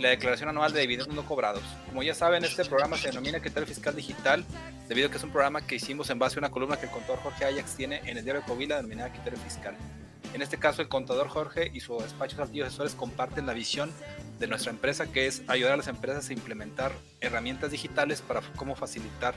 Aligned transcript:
la 0.00 0.08
declaración 0.08 0.48
anual 0.48 0.72
de 0.72 0.80
dividendos 0.80 1.14
no 1.14 1.26
cobrados. 1.26 1.62
Como 1.86 2.02
ya 2.02 2.14
saben, 2.14 2.44
este 2.44 2.64
programa 2.64 2.96
se 2.96 3.08
denomina 3.08 3.40
Criterio 3.40 3.66
Fiscal 3.66 3.94
Digital, 3.94 4.42
debido 4.88 5.08
a 5.08 5.10
que 5.10 5.18
es 5.18 5.24
un 5.24 5.30
programa 5.30 5.66
que 5.66 5.74
hicimos 5.74 6.08
en 6.08 6.18
base 6.18 6.36
a 6.36 6.38
una 6.38 6.50
columna 6.50 6.78
que 6.78 6.86
el 6.86 6.92
contador 6.92 7.18
Jorge 7.18 7.44
Ajax 7.44 7.76
tiene 7.76 8.00
en 8.06 8.16
el 8.16 8.24
diario 8.24 8.40
de 8.40 8.46
Covila 8.46 8.76
denominada 8.76 9.12
Criterio 9.12 9.38
Fiscal. 9.38 9.76
En 10.34 10.42
este 10.42 10.58
caso, 10.58 10.82
el 10.82 10.88
contador 10.88 11.28
Jorge 11.28 11.70
y 11.72 11.80
su 11.80 11.98
despacho 11.98 12.36
Saltillo 12.36 12.66
Asesores 12.66 12.94
comparten 12.94 13.46
la 13.46 13.54
visión 13.54 13.90
de 14.38 14.46
nuestra 14.46 14.70
empresa, 14.70 15.06
que 15.06 15.26
es 15.26 15.42
ayudar 15.48 15.72
a 15.72 15.76
las 15.78 15.88
empresas 15.88 16.28
a 16.28 16.32
implementar 16.32 16.92
herramientas 17.20 17.70
digitales 17.70 18.20
para 18.20 18.40
cómo 18.56 18.76
facilitar 18.76 19.34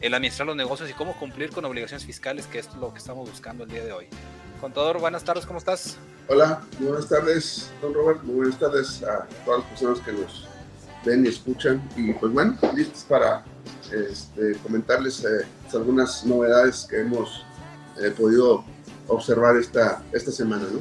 el 0.00 0.14
administrar 0.14 0.46
los 0.46 0.56
negocios 0.56 0.90
y 0.90 0.94
cómo 0.94 1.16
cumplir 1.18 1.50
con 1.50 1.64
obligaciones 1.64 2.04
fiscales, 2.04 2.46
que 2.46 2.60
es 2.60 2.74
lo 2.74 2.92
que 2.92 2.98
estamos 2.98 3.28
buscando 3.28 3.64
el 3.64 3.70
día 3.70 3.84
de 3.84 3.92
hoy. 3.92 4.06
Contador, 4.60 5.00
buenas 5.00 5.24
tardes, 5.24 5.44
¿cómo 5.44 5.58
estás? 5.58 5.96
Hola, 6.28 6.62
muy 6.78 6.88
buenas 6.88 7.08
tardes, 7.08 7.70
don 7.80 7.92
Robert, 7.92 8.22
muy 8.22 8.36
buenas 8.36 8.58
tardes 8.58 9.02
a 9.02 9.26
todas 9.44 9.60
las 9.60 9.68
personas 9.70 10.00
que 10.00 10.12
nos 10.12 10.48
ven 11.04 11.24
y 11.24 11.28
escuchan. 11.28 11.82
Y 11.96 12.12
pues 12.14 12.32
bueno, 12.32 12.56
listos 12.74 13.04
para 13.08 13.44
este, 13.92 14.54
comentarles 14.62 15.24
eh, 15.24 15.46
algunas 15.72 16.24
novedades 16.24 16.86
que 16.88 17.00
hemos 17.00 17.44
eh, 18.00 18.10
podido 18.10 18.64
observar 19.08 19.56
esta, 19.56 20.02
esta 20.12 20.30
semana, 20.30 20.64
¿no? 20.72 20.80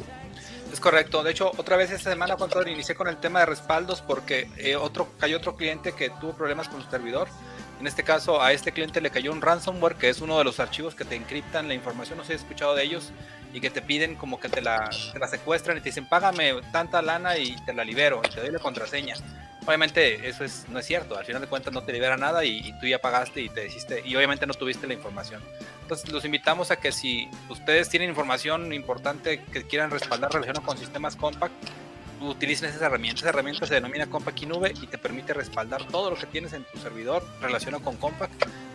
Es 0.71 0.79
correcto. 0.79 1.21
De 1.21 1.31
hecho, 1.31 1.51
otra 1.57 1.75
vez 1.75 1.91
esta 1.91 2.09
semana, 2.09 2.37
contador, 2.37 2.69
inicié 2.69 2.95
con 2.95 3.07
el 3.07 3.17
tema 3.17 3.41
de 3.41 3.45
respaldos 3.45 4.01
porque 4.01 4.49
eh, 4.57 4.75
otro, 4.75 5.09
cayó 5.19 5.37
otro 5.37 5.55
cliente 5.55 5.91
que 5.91 6.09
tuvo 6.09 6.33
problemas 6.33 6.69
con 6.69 6.81
su 6.81 6.89
servidor. 6.89 7.27
En 7.79 7.87
este 7.87 8.03
caso, 8.03 8.41
a 8.41 8.53
este 8.53 8.71
cliente 8.71 9.01
le 9.01 9.09
cayó 9.09 9.31
un 9.31 9.41
ransomware, 9.41 9.95
que 9.95 10.09
es 10.09 10.21
uno 10.21 10.37
de 10.37 10.43
los 10.43 10.59
archivos 10.59 10.93
que 10.93 11.03
te 11.03 11.15
encriptan 11.15 11.67
la 11.67 11.73
información, 11.73 12.17
no 12.17 12.23
sé 12.23 12.27
si 12.27 12.33
has 12.35 12.41
escuchado 12.41 12.75
de 12.75 12.83
ellos, 12.83 13.11
y 13.53 13.59
que 13.59 13.71
te 13.71 13.81
piden 13.81 14.15
como 14.15 14.39
que 14.39 14.49
te 14.49 14.61
la, 14.61 14.87
te 15.11 15.17
la 15.17 15.27
secuestran 15.27 15.77
y 15.77 15.81
te 15.81 15.89
dicen, 15.89 16.07
págame 16.07 16.53
tanta 16.71 17.01
lana 17.01 17.39
y 17.39 17.55
te 17.65 17.73
la 17.73 17.83
libero, 17.83 18.21
y 18.23 18.29
te 18.29 18.39
doy 18.39 18.51
la 18.51 18.59
contraseña. 18.59 19.15
Obviamente 19.65 20.27
eso 20.27 20.43
es, 20.43 20.65
no 20.69 20.79
es 20.79 20.85
cierto, 20.85 21.17
al 21.17 21.25
final 21.25 21.41
de 21.41 21.47
cuentas 21.47 21.71
no 21.71 21.83
te 21.83 21.93
libera 21.93 22.17
nada 22.17 22.43
y, 22.43 22.57
y 22.59 22.79
tú 22.79 22.87
ya 22.87 22.99
pagaste 22.99 23.41
y 23.41 23.49
te 23.49 23.67
hiciste, 23.67 24.01
y 24.05 24.15
obviamente 24.15 24.47
no 24.47 24.53
tuviste 24.53 24.87
la 24.87 24.93
información. 24.93 25.41
Entonces 25.83 26.11
los 26.11 26.25
invitamos 26.25 26.71
a 26.71 26.77
que 26.77 26.91
si 26.91 27.29
ustedes 27.49 27.89
tienen 27.89 28.09
información 28.09 28.73
importante 28.73 29.43
que 29.51 29.63
quieran 29.63 29.91
respaldar 29.91 30.31
relacionada 30.31 30.65
con 30.65 30.77
sistemas 30.77 31.15
Compact, 31.15 31.53
utilicen 32.21 32.69
esas 32.69 32.81
herramientas. 32.81 33.21
Esa 33.21 33.29
herramienta 33.29 33.65
se 33.65 33.73
denomina 33.73 34.07
Compact 34.07 34.41
y 34.41 34.45
Nube 34.45 34.73
y 34.81 34.87
te 34.87 34.97
permite 34.97 35.33
respaldar 35.33 35.83
todo 35.87 36.09
lo 36.09 36.15
que 36.15 36.27
tienes 36.27 36.53
en 36.53 36.63
tu 36.63 36.79
servidor 36.79 37.25
relacionado 37.41 37.83
con 37.83 37.97
Compact 37.97 38.33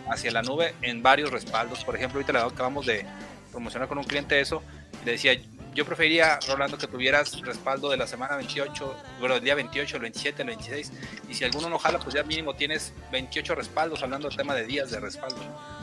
hacia 0.09 0.31
la 0.31 0.41
nube 0.41 0.75
en 0.81 1.01
varios 1.01 1.31
respaldos. 1.31 1.83
Por 1.83 1.95
ejemplo, 1.95 2.19
ahorita 2.19 2.33
le 2.33 2.39
acabamos 2.39 2.85
de 2.85 3.05
promocionar 3.51 3.87
con 3.87 3.97
un 3.97 4.03
cliente 4.03 4.39
eso. 4.39 4.61
Le 5.05 5.13
decía, 5.13 5.33
yo 5.77 5.85
preferiría, 5.85 6.39
Rolando, 6.47 6.75
que 6.75 6.87
tuvieras 6.87 7.39
respaldo 7.41 7.91
de 7.91 7.97
la 7.97 8.07
semana 8.07 8.35
28, 8.35 8.95
bueno, 9.19 9.35
el 9.35 9.43
día 9.43 9.53
28, 9.53 9.97
el 9.97 10.01
27, 10.01 10.41
el 10.41 10.47
26. 10.47 10.91
Y 11.29 11.35
si 11.35 11.43
alguno 11.43 11.69
no 11.69 11.77
jala, 11.77 11.99
pues 11.99 12.15
ya 12.15 12.23
mínimo 12.23 12.55
tienes 12.55 12.93
28 13.11 13.53
respaldos, 13.53 14.01
hablando 14.01 14.27
del 14.27 14.35
tema 14.35 14.55
de 14.55 14.65
días 14.65 14.89
de 14.89 14.99
respaldo. 14.99 15.37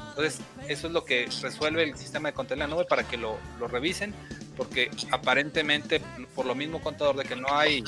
Entonces, 0.09 0.41
eso 0.66 0.88
es 0.88 0.93
lo 0.93 1.05
que 1.05 1.28
resuelve 1.41 1.84
el 1.84 1.97
sistema 1.97 2.28
de 2.28 2.34
contenido 2.34 2.65
en 2.65 2.71
la 2.71 2.77
nube 2.77 2.87
para 2.87 3.06
que 3.06 3.16
lo, 3.16 3.38
lo 3.60 3.69
revisen, 3.69 4.12
porque 4.56 4.91
aparentemente, 5.12 6.00
por 6.34 6.44
lo 6.44 6.56
mismo 6.56 6.82
contador 6.82 7.16
de 7.16 7.22
que 7.22 7.37
no 7.37 7.55
hay 7.56 7.84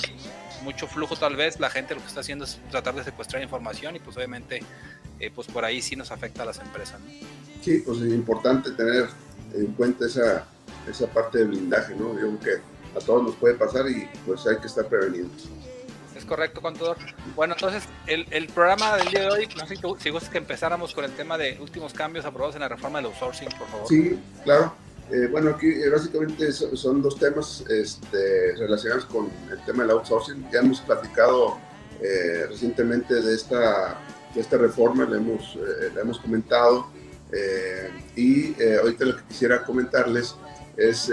mucho 0.63 0.87
flujo 0.87 1.17
tal 1.17 1.35
vez, 1.35 1.59
la 1.59 1.71
gente 1.71 1.97
lo 1.97 2.03
que 2.03 2.07
está 2.07 2.21
haciendo 2.21 2.45
es 2.45 2.61
tratar 2.71 2.95
de 2.95 3.03
secuestrar 3.03 3.43
información 3.43 3.97
y 3.97 3.99
pues 3.99 4.17
obviamente, 4.17 4.63
eh, 5.19 5.33
pues 5.35 5.49
por 5.49 5.65
ahí 5.65 5.83
sí 5.83 5.97
nos 5.97 6.13
afecta 6.13 6.45
a 6.45 6.47
las 6.47 6.61
empresas. 6.61 7.01
¿no? 7.01 7.11
Sí, 7.63 7.83
pues 7.85 7.99
es 8.01 8.13
importante 8.13 8.71
tener 8.71 9.09
en 9.55 9.67
cuenta 9.73 10.07
esa, 10.07 10.47
esa 10.89 11.07
parte 11.07 11.39
de 11.39 11.45
blindaje, 11.45 11.95
¿no? 11.95 12.13
Yo 12.15 12.39
creo 12.39 12.41
que 12.41 12.99
a 12.99 13.01
todos 13.01 13.23
nos 13.23 13.37
puede 13.37 13.55
pasar 13.55 13.89
y 13.89 14.09
pues 14.25 14.47
hay 14.47 14.59
que 14.59 14.67
estar 14.67 14.87
prevenidos. 14.87 15.49
Es 16.17 16.25
correcto, 16.25 16.63
contador. 16.63 16.97
Bueno, 17.35 17.55
entonces, 17.55 17.85
el, 18.07 18.27
el, 18.31 18.49
programa 18.49 18.97
del 18.97 19.09
día 19.11 19.21
de 19.21 19.31
hoy, 19.31 19.49
no 19.55 19.67
sé 19.67 19.77
si, 19.77 20.11
gustas 20.11 20.31
que 20.31 20.39
empezáramos 20.39 20.95
con 20.95 21.05
el 21.05 21.13
tema 21.13 21.37
de 21.37 21.59
últimos 21.61 21.93
cambios 21.93 22.25
aprobados 22.25 22.55
en 22.55 22.63
la 22.63 22.69
reforma 22.69 22.99
del 22.99 23.07
outsourcing, 23.07 23.49
por 23.59 23.69
favor. 23.69 23.87
Sí, 23.87 24.19
claro. 24.43 24.75
Eh, 25.11 25.29
bueno, 25.31 25.51
aquí 25.51 25.69
eh, 25.69 25.91
básicamente 25.91 26.51
son 26.53 27.01
dos 27.03 27.19
temas 27.19 27.63
este, 27.69 28.57
relacionados 28.57 29.05
con 29.05 29.31
el 29.51 29.63
tema 29.67 29.83
del 29.83 29.93
outsourcing. 29.93 30.49
Ya 30.51 30.61
hemos 30.61 30.81
platicado 30.81 31.59
eh, 32.01 32.47
recientemente 32.49 33.15
de 33.15 33.35
esta, 33.35 33.99
de 34.35 34.41
esta 34.41 34.57
reforma, 34.57 35.05
la 35.05 35.19
hemos, 35.19 35.57
eh, 35.57 35.91
la 35.95 36.01
hemos 36.01 36.19
comentado. 36.19 36.89
y 38.17 38.55
ahorita 38.81 39.05
lo 39.05 39.17
que 39.17 39.25
quisiera 39.25 39.65
comentarles 39.65 40.37
es 40.77 41.11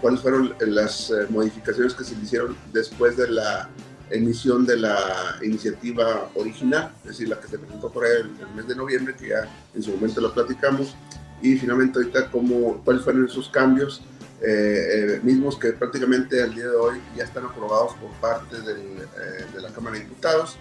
cuáles 0.00 0.20
fueron 0.20 0.54
las 0.60 1.12
modificaciones 1.30 1.94
que 1.94 2.04
se 2.04 2.14
hicieron 2.14 2.56
después 2.72 3.16
de 3.16 3.30
la 3.30 3.68
emisión 4.10 4.66
de 4.66 4.76
la 4.76 5.36
iniciativa 5.42 6.30
original, 6.34 6.92
es 7.02 7.10
decir, 7.10 7.28
la 7.28 7.40
que 7.40 7.48
se 7.48 7.58
presentó 7.58 7.90
por 7.90 8.04
ahí 8.04 8.12
el, 8.20 8.46
el 8.46 8.54
mes 8.54 8.68
de 8.68 8.76
noviembre, 8.76 9.14
que 9.14 9.28
ya 9.28 9.48
en 9.74 9.82
su 9.82 9.92
momento 9.92 10.20
lo 10.20 10.32
platicamos. 10.32 10.94
Y 11.42 11.56
finalmente 11.56 11.98
ahorita 11.98 12.30
cómo, 12.30 12.80
cuáles 12.84 13.02
fueron 13.02 13.26
esos 13.26 13.48
cambios 13.48 14.02
eh, 14.46 15.16
eh, 15.16 15.20
mismos 15.22 15.56
que 15.56 15.72
prácticamente 15.72 16.42
al 16.42 16.54
día 16.54 16.68
de 16.68 16.76
hoy 16.76 17.00
ya 17.16 17.24
están 17.24 17.46
aprobados 17.46 17.94
por 17.94 18.10
parte 18.20 18.56
eh, 18.56 19.46
de 19.54 19.62
la 19.62 19.70
Cámara 19.70 19.96
de 19.96 20.02
Diputados, 20.02 20.56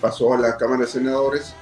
pasó 0.00 0.34
a 0.34 0.38
la 0.38 0.56
Cámara 0.56 0.80
de 0.80 0.88
Senadores 0.88 1.54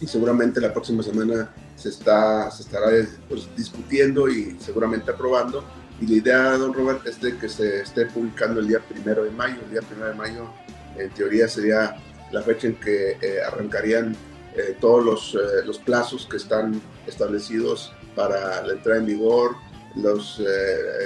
y 0.00 0.08
seguramente 0.08 0.60
la 0.60 0.72
próxima 0.72 1.04
semana 1.04 1.50
se, 1.78 1.88
está, 1.88 2.50
se 2.50 2.62
estará 2.62 2.88
pues, 3.28 3.48
discutiendo 3.56 4.28
y 4.28 4.56
seguramente 4.60 5.10
aprobando 5.10 5.64
y 6.00 6.06
la 6.06 6.14
idea, 6.14 6.56
don 6.56 6.72
Robert, 6.72 7.04
es 7.06 7.20
de 7.20 7.36
que 7.36 7.48
se 7.48 7.82
esté 7.82 8.06
publicando 8.06 8.60
el 8.60 8.68
día 8.68 8.78
primero 8.78 9.24
de 9.24 9.30
mayo. 9.30 9.56
El 9.64 9.70
día 9.72 9.82
primero 9.82 10.08
de 10.08 10.14
mayo, 10.14 10.48
en 10.96 11.10
teoría, 11.10 11.48
sería 11.48 11.96
la 12.30 12.42
fecha 12.42 12.68
en 12.68 12.76
que 12.76 13.18
eh, 13.20 13.42
arrancarían 13.44 14.14
eh, 14.54 14.76
todos 14.80 15.04
los, 15.04 15.34
eh, 15.34 15.64
los, 15.66 15.78
plazos 15.78 16.26
que 16.30 16.36
están 16.36 16.80
establecidos 17.06 17.92
para 18.14 18.64
la 18.64 18.74
entrada 18.74 19.00
en 19.00 19.06
vigor, 19.06 19.56
los, 19.96 20.40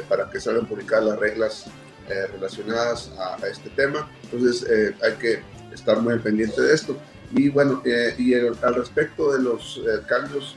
para 0.08 0.28
que 0.28 0.40
salgan 0.40 0.66
publicadas 0.66 1.06
las 1.06 1.18
reglas 1.18 1.66
relacionadas 2.32 3.10
a, 3.18 3.46
este 3.46 3.70
tema. 3.70 4.10
Entonces, 4.24 4.66
hay 5.02 5.12
que 5.14 5.40
estar 5.72 6.00
muy 6.00 6.18
pendiente 6.18 6.60
de 6.60 6.74
esto. 6.74 6.96
Y 7.30 7.48
bueno, 7.48 7.82
y 8.18 8.34
al 8.34 8.74
respecto 8.74 9.32
de 9.32 9.42
los 9.42 9.80
cambios 10.06 10.56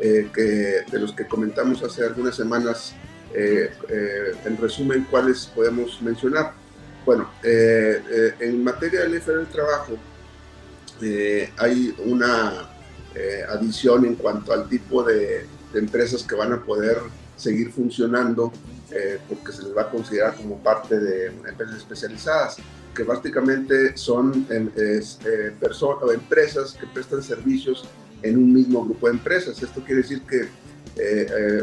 que, 0.00 0.84
de 0.90 0.98
los 0.98 1.12
que 1.12 1.26
comentamos 1.26 1.82
hace 1.82 2.04
algunas 2.04 2.36
semanas, 2.36 2.94
en 3.34 4.56
resumen, 4.56 5.06
¿cuáles 5.10 5.46
podemos 5.46 6.00
mencionar? 6.02 6.52
Bueno, 7.04 7.30
en 7.42 8.62
materia 8.62 9.00
del 9.00 9.12
ley 9.12 9.20
del 9.20 9.46
trabajo, 9.46 9.98
eh, 11.02 11.50
hay 11.58 11.94
una 12.04 12.70
eh, 13.14 13.42
adición 13.48 14.04
en 14.04 14.14
cuanto 14.14 14.52
al 14.52 14.68
tipo 14.68 15.02
de, 15.02 15.46
empresas 15.74 16.22
que 16.22 16.36
van 16.36 16.52
a 16.52 16.62
poder 16.62 16.98
seguir 17.36 17.72
funcionando 17.72 18.52
eh, 18.92 19.18
porque 19.28 19.50
se 19.50 19.64
les 19.64 19.76
va 19.76 19.82
a 19.82 19.90
considerar 19.90 20.36
como 20.36 20.62
parte 20.62 21.00
de 21.00 21.26
empresas 21.26 21.78
especializadas, 21.78 22.58
que 22.94 23.02
básicamente 23.02 23.96
son 23.96 24.46
em, 24.50 24.70
personas 25.58 25.98
o 26.00 26.12
empresas 26.12 26.74
que 26.74 26.86
prestan 26.86 27.24
servicios 27.24 27.86
en 28.24 28.36
un 28.36 28.52
mismo 28.52 28.84
grupo 28.84 29.06
de 29.06 29.14
empresas. 29.14 29.62
Esto 29.62 29.82
quiere 29.84 30.02
decir 30.02 30.22
que 30.22 30.48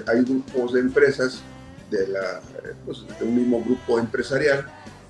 hay 0.08 0.24
grupos 0.24 0.74
de 0.74 0.80
empresas 0.82 1.42
de, 1.90 2.08
la, 2.08 2.42
pues, 2.86 3.06
de 3.20 3.26
un 3.26 3.36
mismo 3.36 3.64
grupo 3.64 4.00
empresarial 4.00 4.66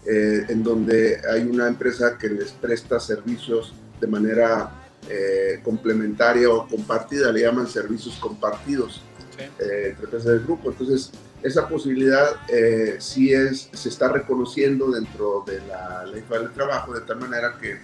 en 0.06 0.64
donde 0.64 1.22
hay 1.32 1.44
una 1.44 1.68
empresa 1.68 2.18
que 2.18 2.30
les 2.30 2.52
presta 2.52 3.00
servicios 3.00 3.74
de 4.00 4.08
manera 4.08 4.82
eh, 5.10 5.60
complementaria 5.64 6.48
o 6.50 6.68
compartida, 6.68 7.32
le 7.32 7.42
llaman 7.42 7.68
servicios 7.68 8.16
compartidos 8.20 9.02
eh, 9.38 9.88
entre 9.90 10.06
empresas 10.06 10.26
del 10.26 10.42
grupo. 10.42 10.72
Entonces, 10.72 11.12
esa 11.42 11.68
posibilidad 11.68 12.36
eh, 12.48 12.98
sí 13.00 13.34
es, 13.34 13.70
se 13.74 13.90
está 13.90 14.10
reconociendo 14.10 14.92
dentro 14.92 15.44
de 15.46 15.60
la 15.68 16.06
ley 16.06 16.24
del 16.30 16.52
trabajo, 16.52 16.94
de 16.94 17.02
tal 17.02 17.20
manera 17.20 17.58
que 17.60 17.80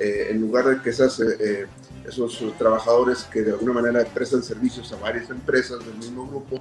en 0.00 0.40
lugar 0.40 0.66
de 0.66 0.80
que 0.80 0.90
esas, 0.90 1.20
esos 2.08 2.42
trabajadores 2.58 3.24
que 3.24 3.42
de 3.42 3.52
alguna 3.52 3.74
manera 3.74 4.04
prestan 4.04 4.42
servicios 4.42 4.92
a 4.92 4.96
varias 4.96 5.30
empresas 5.30 5.78
del 5.84 5.94
mismo 5.96 6.26
grupo, 6.26 6.60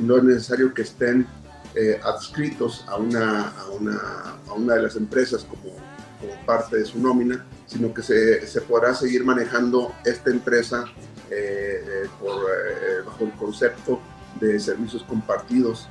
no 0.00 0.16
es 0.18 0.24
necesario 0.24 0.72
que 0.72 0.82
estén 0.82 1.26
adscritos 2.02 2.84
a 2.86 2.96
una, 2.96 3.48
a, 3.48 3.68
una, 3.70 4.36
a 4.48 4.52
una 4.52 4.74
de 4.74 4.82
las 4.82 4.96
empresas 4.96 5.44
como, 5.44 5.74
como 6.20 6.46
parte 6.46 6.76
de 6.76 6.84
su 6.84 6.98
nómina, 6.98 7.44
sino 7.66 7.92
que 7.92 8.02
se, 8.02 8.46
se 8.46 8.60
podrá 8.60 8.94
seguir 8.94 9.24
manejando 9.24 9.92
esta 10.04 10.30
empresa 10.30 10.84
eh, 11.30 11.82
eh, 11.86 12.08
por, 12.20 12.34
eh, 12.34 13.02
bajo 13.04 13.24
el 13.24 13.32
concepto 13.32 14.00
de 14.40 14.60
servicios 14.60 15.02
compartidos 15.04 15.88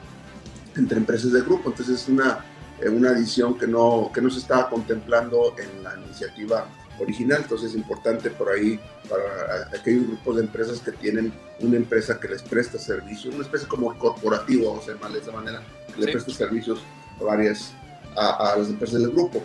entre 0.76 0.98
empresas 0.98 1.32
del 1.32 1.44
grupo. 1.44 1.70
Entonces 1.70 2.02
es 2.02 2.08
una, 2.08 2.46
una 2.86 3.10
adición 3.10 3.58
que 3.58 3.68
no, 3.68 4.12
que 4.14 4.22
no 4.22 4.30
se 4.30 4.40
estaba 4.40 4.70
contemplando 4.70 5.56
en 5.58 5.84
la 5.84 5.98
iniciativa 6.00 6.68
original. 7.00 7.42
Entonces 7.44 7.72
es 7.72 7.76
importante 7.76 8.30
por 8.30 8.50
ahí 8.50 8.80
para 9.10 9.70
aquellos 9.78 10.08
grupos 10.08 10.38
de 10.38 10.42
empresas 10.44 10.80
que 10.80 10.92
tienen 10.92 11.34
una 11.60 11.78
empresa 11.78 12.20
que 12.20 12.28
les 12.28 12.42
presta 12.42 12.78
servicios, 12.78 13.34
una 13.34 13.44
especie 13.44 13.68
como 13.68 13.98
corporativo, 13.98 14.70
vamos 14.70 14.88
a 14.88 14.94
llamarle 14.94 15.18
de 15.18 15.24
esa 15.24 15.32
manera, 15.32 15.64
que 15.94 16.02
le 16.02 16.12
presta 16.12 16.32
servicios 16.34 16.82
a 17.20 17.24
varias 17.24 17.74
a, 18.16 18.54
a 18.54 18.58
las 18.58 18.70
empresas 18.70 19.02
del 19.02 19.12
grupo. 19.12 19.44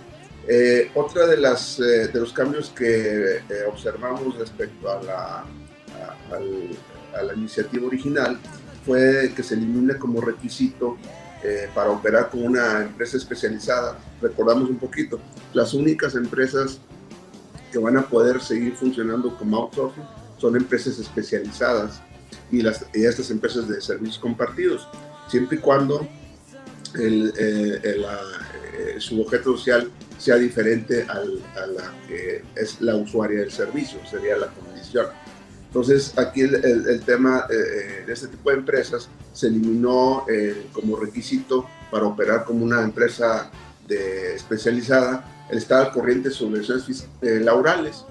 Eh, 0.51 0.91
otra 0.95 1.27
de, 1.27 1.37
las, 1.37 1.79
eh, 1.79 2.09
de 2.09 2.21
los 2.21 2.33
cambios 2.33 2.71
que 2.71 3.37
eh, 3.37 3.43
observamos 3.71 4.39
respecto 4.39 4.91
a 4.91 5.03
la, 5.03 5.45
a, 6.33 7.23
la, 7.23 7.35
iniciativa 7.35 7.87
original 7.87 8.39
fue 8.87 9.31
que 9.37 9.43
se 9.43 9.55
elimine 9.55 9.99
como 9.99 10.23
requisito 10.23 10.97
para 11.75 11.91
operar 11.91 12.31
con 12.31 12.43
una 12.43 12.83
empresa 12.83 13.17
especializada. 13.17 13.97
Recordamos 14.21 14.69
un 14.71 14.79
poquito, 14.79 15.21
las 15.53 15.73
únicas 15.73 16.15
empresas 16.17 16.81
que 17.71 17.79
van 17.79 17.97
a 17.97 18.07
poder 18.07 18.41
seguir 18.41 18.75
funcionando 18.75 19.37
como 19.37 19.57
outsourcing 19.59 20.05
son 20.39 20.57
empresas 20.57 20.99
especializadas 20.99 22.01
y, 22.51 22.63
las, 22.63 22.85
y 22.95 23.05
estas 23.05 23.31
empresas 23.31 23.69
de 23.69 23.81
servicios 23.81 24.19
compartidos, 24.19 24.89
siempre 25.29 25.59
y 25.59 25.61
cuando 25.61 26.07
el, 26.95 27.33
su 28.99 29.21
objeto 29.21 29.57
social 29.57 29.91
sea 30.19 30.37
diferente 30.37 31.07
a 31.09 31.67
la 31.67 31.95
que 32.07 32.43
es 32.57 32.81
la 32.81 32.97
usuaria 32.97 33.41
del 33.41 33.51
servicio, 33.51 33.99
sería 34.07 34.37
la 34.37 34.49
condición. 34.49 35.07
Entonces, 35.69 36.17
aquí 36.17 36.41
el, 36.41 37.03
tema 37.05 37.47
eh, 37.51 37.55
eh, 37.55 38.05
de 38.07 38.13
este 38.13 38.29
tipo 38.29 38.51
de 38.51 38.57
empresas 38.57 39.09
se 39.35 39.49
eliminó 39.49 40.25
eh, 40.29 40.67
como 40.73 40.97
requisito 40.97 41.67
para 41.91 42.07
operar 42.07 42.45
como 42.45 42.65
una 42.65 42.83
empresa 42.83 43.51
de, 43.87 44.35
especializada 44.35 45.25
el 45.25 45.38
estar 45.51 45.87
al 45.87 45.93
corriente 45.93 46.31
sobre 46.31 46.61
obligaciones 46.61 47.09
laborales. 47.21 48.05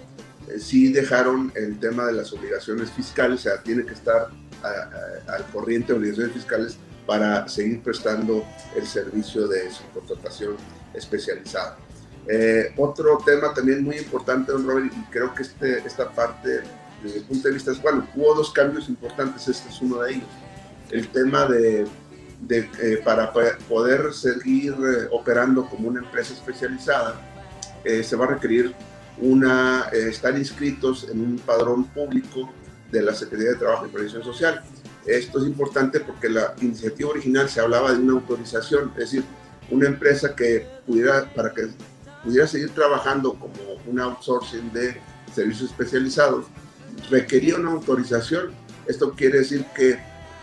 sí 0.59 0.91
dejaron 0.91 1.51
el 1.55 1.79
tema 1.79 2.05
de 2.05 2.13
las 2.13 2.33
obligaciones 2.33 2.89
fiscales, 2.91 3.41
o 3.41 3.43
sea, 3.43 3.61
tiene 3.63 3.85
que 3.85 3.93
estar 3.93 4.29
al 5.27 5.45
corriente 5.51 5.93
de 5.93 5.99
obligaciones 5.99 6.33
fiscales 6.33 6.77
para 7.05 7.47
seguir 7.47 7.81
prestando 7.81 8.45
el 8.75 8.85
servicio 8.85 9.47
de 9.47 9.71
su 9.71 9.83
contratación 9.93 10.55
especializada. 10.93 11.77
Eh, 12.27 12.73
otro 12.75 13.17
tema 13.25 13.53
también 13.53 13.83
muy 13.83 13.97
importante, 13.97 14.51
don 14.51 14.67
Robert, 14.67 14.91
y 14.93 15.11
creo 15.11 15.33
que 15.33 15.43
este, 15.43 15.79
esta 15.79 16.11
parte, 16.11 16.61
desde 17.01 17.19
el 17.19 17.23
punto 17.23 17.47
de 17.47 17.53
vista, 17.53 17.71
es, 17.71 17.81
bueno, 17.81 18.05
hubo 18.15 18.35
dos 18.35 18.51
cambios 18.51 18.89
importantes, 18.89 19.47
este 19.47 19.69
es 19.69 19.81
uno 19.81 20.01
de 20.01 20.15
ellos. 20.15 20.27
El 20.91 21.07
tema 21.07 21.45
de, 21.45 21.87
de 22.41 22.69
eh, 22.81 23.01
para 23.03 23.31
poder 23.31 24.13
seguir 24.13 24.73
eh, 24.73 25.07
operando 25.11 25.65
como 25.69 25.87
una 25.87 26.01
empresa 26.01 26.33
especializada, 26.33 27.15
se 28.03 28.15
va 28.15 28.25
a 28.25 28.29
requerir 28.29 28.73
una, 29.19 29.89
estar 29.91 30.37
inscritos 30.37 31.07
en 31.09 31.21
un 31.21 31.39
padrón 31.39 31.85
público 31.85 32.51
de 32.91 33.01
la 33.01 33.13
Secretaría 33.13 33.53
de 33.53 33.57
Trabajo 33.57 33.85
y 33.85 33.89
Previsión 33.89 34.23
Social. 34.23 34.61
Esto 35.05 35.39
es 35.39 35.45
importante 35.45 35.99
porque 36.01 36.29
la 36.29 36.53
iniciativa 36.61 37.09
original 37.09 37.49
se 37.49 37.61
hablaba 37.61 37.93
de 37.93 37.99
una 37.99 38.13
autorización, 38.13 38.91
es 38.97 39.11
decir, 39.11 39.23
una 39.71 39.87
empresa 39.87 40.35
que 40.35 40.67
pudiera, 40.85 41.33
para 41.33 41.53
que 41.53 41.69
pudiera 42.23 42.47
seguir 42.47 42.69
trabajando 42.71 43.33
como 43.33 43.53
un 43.85 43.99
outsourcing 43.99 44.71
de 44.73 44.99
servicios 45.33 45.71
especializados, 45.71 46.45
requería 47.09 47.55
una 47.55 47.71
autorización. 47.71 48.51
Esto 48.85 49.11
quiere 49.11 49.39
decir 49.39 49.65
que 49.75 49.99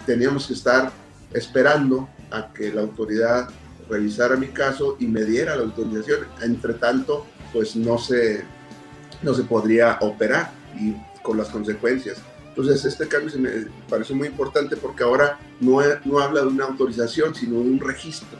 teníamos 0.07 0.47
que 0.47 0.55
estar 0.55 0.93
esperando 1.33 2.09
a 2.31 2.53
que 2.53 2.73
la 2.73 2.83
autoridad 2.83 3.49
revisara 3.89 4.37
mi 4.37 4.49
caso 4.49 4.97
y 4.99 5.07
me 5.07 5.25
diera 5.25 5.57
la 5.57 5.63
autorización. 5.63 6.21
Entre 6.43 6.75
tanto, 6.75 7.27
pues 7.55 7.75
no 7.77 7.97
se, 7.97 8.45
no 9.23 9.33
se 9.33 9.45
podría 9.45 9.97
operar 10.03 10.51
y 10.79 10.95
con 11.23 11.39
las 11.39 11.49
consecuencias. 11.49 12.19
Entonces, 12.49 12.85
este 12.85 13.09
cambio 13.09 13.31
se 13.31 13.39
me 13.39 13.51
parece 13.89 14.13
muy 14.13 14.29
importante 14.29 14.77
porque 14.77 15.03
ahora 15.03 15.39
no, 15.61 15.81
no 16.05 16.19
habla 16.19 16.43
de 16.43 16.49
una 16.49 16.67
autorización, 16.67 17.35
sino 17.35 17.55
de 17.55 17.71
un 17.71 17.81
registro. 17.81 18.39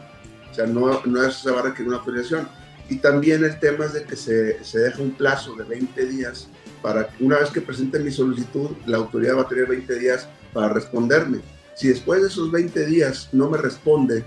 O 0.51 0.55
sea, 0.55 0.67
no, 0.67 1.01
no 1.07 1.31
se 1.31 1.51
va 1.51 1.61
a 1.61 1.63
requerir 1.63 1.89
una 1.89 1.97
autorización 1.99 2.49
y 2.89 2.97
también 2.97 3.45
el 3.45 3.59
tema 3.59 3.87
es 3.87 3.95
de 3.95 4.05
que 4.05 4.17
se, 4.17 4.63
se 4.63 4.79
deja 4.81 5.01
un 5.01 5.13
plazo 5.13 5.55
de 5.55 5.65
20 5.65 6.07
días 6.07 6.49
para 6.83 7.09
que 7.09 7.25
una 7.25 7.39
vez 7.39 7.51
que 7.51 7.63
presente 7.63 7.99
mi 7.99 8.11
solicitud, 8.11 8.71
la 8.85 8.99
autoridad 8.99 9.39
va 9.39 9.43
a 9.43 9.49
tener 9.49 9.67
20 9.67 9.99
días 9.99 10.29
para 10.53 10.69
responderme. 10.69 11.39
Si 11.75 11.89
después 11.89 12.21
de 12.21 12.29
esos 12.29 12.51
20 12.51 12.85
días 12.87 13.31
no 13.33 13.49
me 13.49 13.59
responde, 13.59 14.25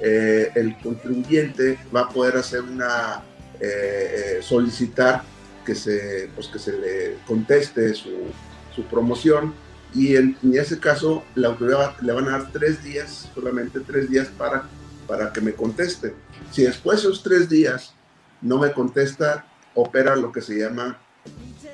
eh, 0.00 0.50
el 0.54 0.78
contribuyente 0.78 1.78
va 1.94 2.02
a 2.02 2.08
poder 2.08 2.36
hacer 2.36 2.62
una 2.62 3.22
eh, 3.60 4.36
eh, 4.38 4.42
solicitar 4.42 5.22
que 5.64 5.74
se, 5.74 6.30
pues 6.34 6.46
que 6.48 6.58
se 6.58 6.72
le 6.78 7.16
conteste 7.26 7.94
su, 7.94 8.10
su 8.74 8.84
promoción 8.84 9.54
y 9.94 10.16
en, 10.16 10.36
en, 10.42 10.58
ese 10.58 10.78
caso 10.78 11.24
la 11.34 11.48
autoridad 11.48 11.98
le 12.00 12.12
van 12.12 12.28
a 12.28 12.38
dar 12.38 12.52
tres 12.52 12.82
días, 12.82 13.28
solamente 13.34 13.80
tres 13.80 14.08
días 14.08 14.28
para, 14.28 14.64
para 15.06 15.32
que 15.32 15.40
me 15.40 15.52
conteste. 15.52 16.14
Si 16.50 16.62
después 16.62 17.02
de 17.02 17.08
esos 17.08 17.22
tres 17.22 17.48
días 17.48 17.94
no 18.40 18.58
me 18.58 18.72
contesta, 18.72 19.46
opera 19.74 20.16
lo 20.16 20.32
que 20.32 20.40
se 20.40 20.58
llama 20.58 20.98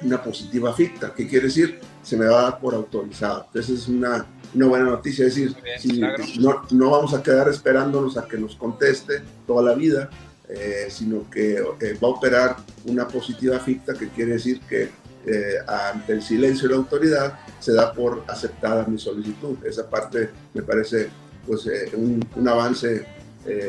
una 0.03 0.23
positiva 0.23 0.73
ficta. 0.75 1.15
¿Qué 1.15 1.27
quiere 1.27 1.47
decir? 1.47 1.81
Se 2.03 2.17
me 2.17 2.27
va 2.27 2.41
a 2.41 2.43
dar 2.43 2.61
por 2.61 2.75
autorizado. 2.75 3.47
Entonces 3.47 3.81
es 3.81 3.89
una, 3.89 4.27
una 4.55 4.67
buena 4.67 4.85
noticia. 4.87 5.27
Es 5.27 5.35
decir, 5.35 5.57
si, 5.79 6.01
no, 6.41 6.63
no, 6.71 6.91
vamos 6.91 7.15
a 7.15 7.23
quedar 7.23 7.49
esperándonos 7.49 8.17
a 8.17 8.27
que 8.27 8.37
nos 8.37 8.57
conteste 8.57 9.23
toda 9.47 9.63
la 9.63 9.75
vida, 9.75 10.11
eh, 10.47 10.89
sino 10.91 11.31
que 11.31 11.55
eh, 11.55 11.99
va 12.03 12.09
a 12.09 12.11
operar 12.11 12.57
una 12.85 13.09
positiva 13.09 13.59
ficta, 13.59 13.95
que 13.95 14.11
quiere 14.11 14.33
decir 14.33 14.61
que 14.61 14.91
eh, 15.27 15.55
ante 15.67 16.13
el 16.13 16.23
silencio 16.23 16.69
de 16.69 16.75
la 16.75 16.81
autoridad 16.81 17.39
se 17.61 17.73
da 17.73 17.95
por 17.95 18.25
aceptada 18.29 18.85
mi 18.87 18.99
solicitud. 18.99 19.57
Esa 19.65 19.89
parte 19.89 20.29
me 20.53 20.63
parece 20.63 21.09
pues 21.47 21.67
un, 21.95 22.23
avance 22.47 23.07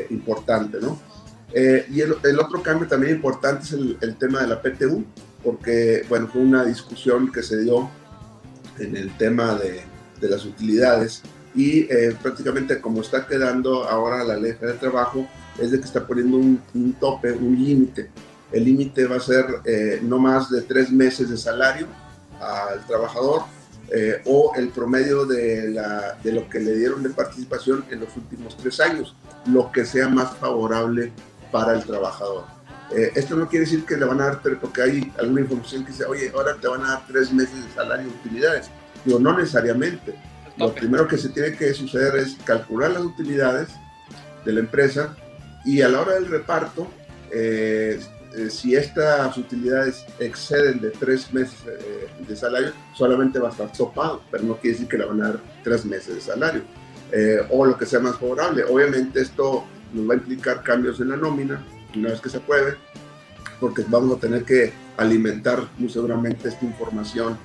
importante, 0.08 0.78
¿no? 0.80 0.98
y 1.54 2.00
el, 2.00 2.38
otro 2.40 2.62
cambio 2.62 2.88
también 2.88 3.16
importante 3.16 3.64
es 3.64 3.72
el, 3.72 3.98
el, 4.00 4.16
tema 4.16 4.40
de 4.40 4.46
la 4.46 4.62
PTU, 4.62 5.04
porque, 5.44 6.04
bueno, 6.08 6.28
fue 6.28 6.40
una 6.40 6.64
discusión 6.64 7.30
que 7.30 7.42
se 7.42 7.58
dio 7.58 7.90
en 8.78 8.96
el 8.96 9.14
tema 9.18 9.54
de, 9.54 9.82
de 10.20 10.28
las 10.28 10.46
utilidades 10.46 11.22
y 11.54 11.84
prácticamente 12.22 12.80
como 12.80 13.02
está 13.02 13.26
quedando 13.26 13.84
ahora 13.84 14.24
la 14.24 14.36
ley 14.36 14.52
de 14.52 14.72
trabajo, 14.74 15.26
es 15.58 15.70
de 15.70 15.78
que 15.78 15.86
está 15.86 16.06
poniendo 16.06 16.36
un, 16.36 16.60
un 16.74 16.92
tope, 16.94 17.32
un 17.32 17.56
límite 17.56 18.10
el 18.52 18.64
límite 18.64 19.06
va 19.06 19.16
a 19.16 19.20
ser 19.20 19.46
eh, 19.64 20.00
no 20.02 20.18
más 20.18 20.50
de 20.50 20.62
tres 20.62 20.90
meses 20.90 21.30
de 21.30 21.36
salario 21.36 21.86
al 22.40 22.84
trabajador 22.86 23.42
eh, 23.90 24.22
o 24.24 24.52
el 24.56 24.68
promedio 24.68 25.26
de, 25.26 25.70
la, 25.70 26.18
de, 26.22 26.32
lo 26.32 26.48
que 26.48 26.60
le 26.60 26.76
dieron 26.76 27.02
de 27.02 27.10
participación 27.10 27.84
en 27.90 28.00
los 28.00 28.16
últimos 28.16 28.56
tres 28.56 28.80
años, 28.80 29.14
lo 29.46 29.70
que 29.70 29.84
sea 29.84 30.08
más 30.08 30.36
favorable 30.36 31.12
para 31.52 31.74
el 31.74 31.84
trabajador. 31.84 32.44
Eh, 32.92 33.12
esto 33.14 33.36
no 33.36 33.48
quiere 33.48 33.64
decir 33.64 33.84
que 33.84 33.96
le 33.96 34.04
van 34.04 34.20
a 34.20 34.26
dar, 34.26 34.40
porque 34.60 34.82
hay 34.82 35.12
alguna 35.18 35.40
información 35.40 35.84
que 35.84 35.92
dice, 35.92 36.04
oye, 36.04 36.30
ahora 36.34 36.56
te 36.60 36.68
van 36.68 36.84
a 36.84 36.88
dar 36.88 37.06
tres 37.06 37.32
meses 37.32 37.64
de 37.64 37.74
salario 37.74 38.08
y 38.08 38.26
utilidades. 38.26 38.70
Digo, 39.04 39.18
no 39.18 39.36
necesariamente. 39.36 40.14
Lo 40.56 40.72
primero 40.72 41.06
que 41.06 41.18
se 41.18 41.28
tiene 41.28 41.56
que 41.56 41.74
suceder 41.74 42.16
es 42.16 42.36
calcular 42.44 42.92
las 42.92 43.02
utilidades 43.02 43.68
de 44.44 44.52
la 44.52 44.60
empresa 44.60 45.16
y 45.66 45.82
a 45.82 45.88
la 45.88 46.00
hora 46.00 46.14
del 46.14 46.28
reparto, 46.28 46.86
eh, 47.30 48.00
eh, 48.36 48.50
si 48.50 48.74
estas 48.76 49.34
utilidades 49.38 50.04
exceden 50.18 50.78
de 50.80 50.90
tres 50.90 51.32
meses 51.32 51.56
eh, 51.66 52.06
de 52.28 52.36
salario, 52.36 52.72
solamente 52.94 53.38
va 53.38 53.48
a 53.48 53.50
estar 53.50 53.72
topado, 53.72 54.20
pero 54.30 54.44
no 54.44 54.56
quiere 54.56 54.74
decir 54.74 54.88
que 54.88 54.98
le 54.98 55.06
van 55.06 55.22
a 55.22 55.28
dar 55.28 55.40
tres 55.64 55.86
meses 55.86 56.16
de 56.16 56.20
salario 56.20 56.62
eh, 57.12 57.38
o 57.50 57.64
lo 57.64 57.78
que 57.78 57.86
sea 57.86 57.98
más 57.98 58.18
favorable. 58.18 58.62
Obviamente 58.64 59.22
esto 59.22 59.64
nos 59.94 60.08
va 60.08 60.12
a 60.12 60.16
implicar 60.18 60.62
cambios 60.62 61.00
en 61.00 61.10
la 61.10 61.16
nómina, 61.16 61.64
una 61.94 62.10
vez 62.10 62.20
que 62.20 62.28
se 62.28 62.40
puede, 62.40 62.76
porque 63.58 63.84
vamos 63.88 64.18
a 64.18 64.20
tener 64.20 64.44
que 64.44 64.70
alimentar 64.98 65.66
muy 65.78 65.88
seguramente 65.88 66.48
esta 66.48 66.64
información 66.64 67.38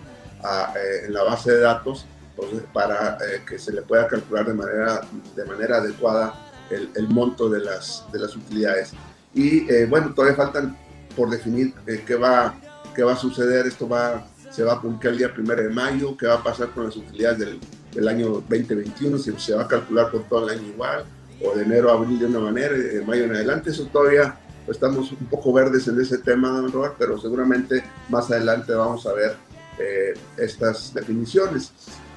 en 1.06 1.14
la 1.14 1.24
base 1.24 1.52
de 1.52 1.60
datos 1.60 2.06
entonces, 2.36 2.64
para 2.74 3.18
que 3.48 3.60
se 3.60 3.72
le 3.72 3.84
pueda 3.84 4.08
calcular 4.08 4.48
de 4.48 4.54
manera, 4.56 5.02
de 5.36 5.46
manera 5.46 5.78
adecuada 5.78 6.51
el, 6.72 6.90
el 6.96 7.10
monto 7.10 7.50
de 7.50 7.60
las, 7.60 8.06
de 8.12 8.20
las 8.20 8.36
utilidades. 8.36 8.92
Y 9.34 9.70
eh, 9.72 9.86
bueno, 9.86 10.14
todavía 10.14 10.36
faltan 10.36 10.78
por 11.16 11.30
definir 11.30 11.74
eh, 11.88 12.04
qué, 12.06 12.16
va, 12.16 12.56
qué 12.96 13.04
va 13.04 13.14
a 13.14 13.18
suceder. 13.18 13.68
Esto 13.68 13.88
va, 13.88 14.26
se 14.50 14.64
va 14.64 14.74
a 14.74 14.82
publicar 14.82 15.12
el 15.12 15.20
día 15.20 15.34
primero 15.34 15.62
de 15.62 15.70
mayo, 15.70 16.18
qué 16.18 16.28
va 16.28 16.36
a 16.36 16.44
pasar 16.44 16.70
con 16.70 16.86
las 16.86 16.96
utilidades 16.96 17.40
del, 17.40 17.60
del 17.94 18.08
año 18.08 18.44
2021, 18.50 19.18
si 19.18 19.32
se 19.38 19.54
va 19.54 19.64
a 19.64 19.68
calcular 19.68 20.12
por 20.12 20.24
todo 20.24 20.50
el 20.50 20.58
año 20.58 20.68
igual, 20.68 21.06
o 21.44 21.56
de 21.56 21.64
enero 21.64 21.92
a 21.92 21.94
abril 21.94 22.20
de 22.20 22.26
una 22.26 22.40
manera, 22.40 22.74
de 22.74 23.02
mayo 23.06 23.26
en 23.26 23.36
adelante. 23.36 23.70
Eso 23.70 23.86
todavía 23.88 24.38
pues, 24.66 24.78
estamos 24.78 25.12
un 25.12 25.28
poco 25.28 25.54
verdes 25.54 25.88
en 25.88 26.00
ese 26.00 26.18
tema, 26.18 26.50
don 26.50 26.72
Robert, 26.72 26.96
pero 26.98 27.20
seguramente 27.20 27.84
más 28.10 28.30
adelante 28.32 28.74
vamos 28.74 29.06
a 29.06 29.14
ver 29.14 29.36
eh, 29.80 30.14
estas 30.38 30.94
definiciones. 30.94 31.72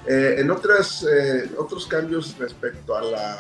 En 0.07 0.51
otras, 0.51 1.07
otros 1.57 1.87
cambios 1.87 2.37
respecto 2.39 2.97
a 2.97 3.03
la, 3.03 3.33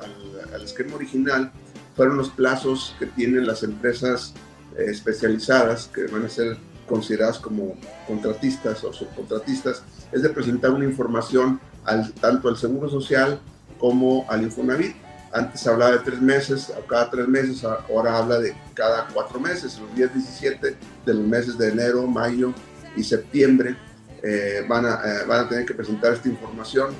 al, 0.00 0.54
al, 0.54 0.62
esquema 0.62 0.96
original, 0.96 1.52
fueron 1.96 2.16
los 2.16 2.30
plazos 2.30 2.94
que 2.98 3.06
tienen 3.06 3.46
las 3.46 3.62
empresas 3.62 4.34
eh, 4.76 4.86
especializadas 4.88 5.90
que 5.92 6.06
van 6.06 6.24
a 6.24 6.28
ser 6.28 6.56
consideradas 6.88 7.38
como 7.38 7.76
contratistas 8.06 8.82
o 8.84 8.92
subcontratistas, 8.92 9.82
es 10.10 10.22
de 10.22 10.28
presentar 10.28 10.70
una 10.72 10.84
información 10.84 11.60
al, 11.84 12.12
tanto 12.14 12.48
al 12.48 12.56
Seguro 12.56 12.88
Social 12.88 13.40
como 13.78 14.26
al 14.28 14.42
Infonavit. 14.42 14.94
Antes 15.32 15.66
hablaba 15.66 15.92
de 15.92 15.98
tres 16.00 16.20
meses, 16.20 16.70
a 16.70 16.86
cada 16.86 17.10
tres 17.10 17.26
meses, 17.26 17.64
ahora 17.64 18.18
habla 18.18 18.38
de 18.38 18.54
cada 18.74 19.06
cuatro 19.06 19.40
meses. 19.40 19.78
Los 19.78 19.94
días 19.94 20.12
17 20.12 20.76
de 21.06 21.14
los 21.14 21.26
meses 21.26 21.56
de 21.56 21.70
enero, 21.70 22.06
mayo 22.06 22.52
y 22.96 23.02
septiembre 23.02 23.76
eh, 24.22 24.64
van, 24.68 24.86
a, 24.86 25.00
eh, 25.04 25.26
van 25.26 25.46
a 25.46 25.48
tener 25.48 25.66
que 25.66 25.74
presentar 25.74 26.12
esta 26.12 26.28
información 26.28 26.94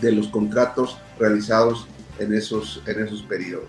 de 0.00 0.12
los 0.12 0.28
contratos 0.28 0.98
realizados 1.18 1.86
en 2.18 2.34
esos, 2.34 2.82
en 2.86 3.04
esos 3.04 3.22
periodos. 3.22 3.68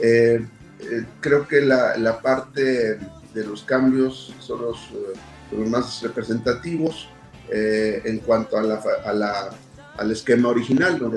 Eh, 0.00 0.46
eh, 0.80 1.04
creo 1.20 1.46
que 1.46 1.60
la, 1.60 1.96
la, 1.96 2.20
parte 2.20 2.98
de 3.34 3.44
los 3.44 3.62
cambios 3.62 4.34
son 4.40 4.62
los, 4.62 4.76
eh, 4.92 5.18
los 5.52 5.68
más 5.68 6.02
representativos 6.02 7.08
en 7.52 8.18
cuanto 8.20 8.56
a 8.56 8.62
la, 8.62 8.80
a 9.04 9.12
la, 9.12 9.50
al 9.98 10.10
esquema 10.12 10.50
original. 10.50 11.00
¿no? 11.02 11.10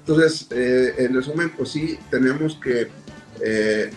Entonces, 0.00 0.46
en 0.50 1.14
resumen, 1.14 1.50
pues 1.56 1.70
sí, 1.70 1.98
tenemos 2.10 2.60
que 2.62 2.88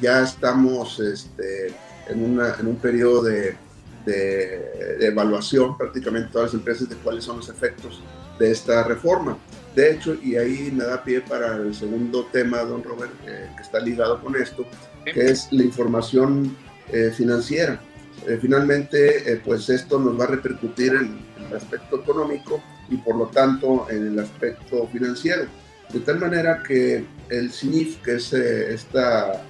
ya 0.02 0.24
estamos 0.24 1.02
este, 1.02 1.76
en, 2.08 2.24
una, 2.24 2.56
en 2.58 2.68
un 2.68 2.78
periodo 2.78 3.24
de, 3.24 3.58
de, 4.06 4.98
de, 5.00 5.08
evaluación 5.08 5.78
prácticamente 5.78 6.30
todas 6.32 6.48
las 6.48 6.60
empresas 6.60 6.90
de 6.90 6.96
cuáles 6.98 7.24
son 7.24 7.38
los 7.38 7.50
efectos 7.50 8.02
de 8.40 8.52
esta 8.52 8.84
reforma. 8.84 9.38
De 9.76 9.92
hecho, 9.92 10.16
y 10.22 10.36
ahí 10.36 10.70
me 10.74 10.84
da 10.84 11.04
pie 11.04 11.22
para 11.22 11.56
el 11.56 11.74
segundo 11.74 12.26
tema, 12.26 12.60
don 12.60 12.84
Robert, 12.84 13.14
eh, 13.26 13.50
que 13.56 13.64
está 13.64 13.80
ligado 13.80 14.22
con 14.22 14.36
esto, 14.36 14.66
que 15.06 15.32
es 15.32 15.48
la 15.52 15.64
información 15.64 16.56
eh, 16.92 17.12
financiera. 17.16 17.80
Eh, 18.28 18.38
finalmente, 18.42 19.42
pues 19.46 19.70
esto 19.70 19.98
nos 19.98 20.20
va 20.20 20.26
a 20.26 20.28
repercutir 20.28 20.94
en, 20.94 21.32
el 21.48 21.56
aspecto 21.56 22.02
económico 22.02 22.62
y 22.90 22.98
por 22.98 23.16
lo 23.16 23.28
tanto 23.28 23.88
en 23.90 24.08
el 24.08 24.20
aspecto 24.20 24.88
financiero. 24.88 25.46
De 25.92 26.00
tal 26.02 26.20
manera 26.20 26.64
que 26.66 27.06
el 27.30 27.52
CINIF, 27.52 28.02
que 28.02 28.16
es 28.16 28.32
esta 28.32 29.44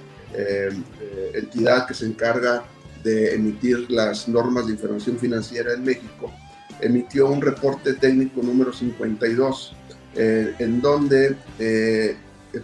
entidad 1.34 1.86
que 1.86 1.94
se 1.94 2.06
encarga 2.06 2.64
de 3.02 3.34
emitir 3.34 3.90
las 3.90 4.28
normas 4.28 4.66
de 4.66 4.72
información 4.72 5.18
financiera 5.18 5.74
en 5.74 5.84
México, 5.84 6.32
emitió 6.80 7.28
un 7.28 7.40
reporte 7.40 7.94
técnico 7.94 8.42
número 8.42 8.72
52 8.72 9.74
eh, 10.14 10.54
en 10.58 10.80
donde 10.80 11.36
eh, 11.58 12.16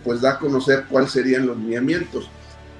pues 0.04 0.20
da 0.20 0.32
a 0.32 0.38
conocer 0.38 0.84
cuáles 0.88 1.12
serían 1.12 1.46
los 1.46 1.56
lineamientos. 1.56 2.28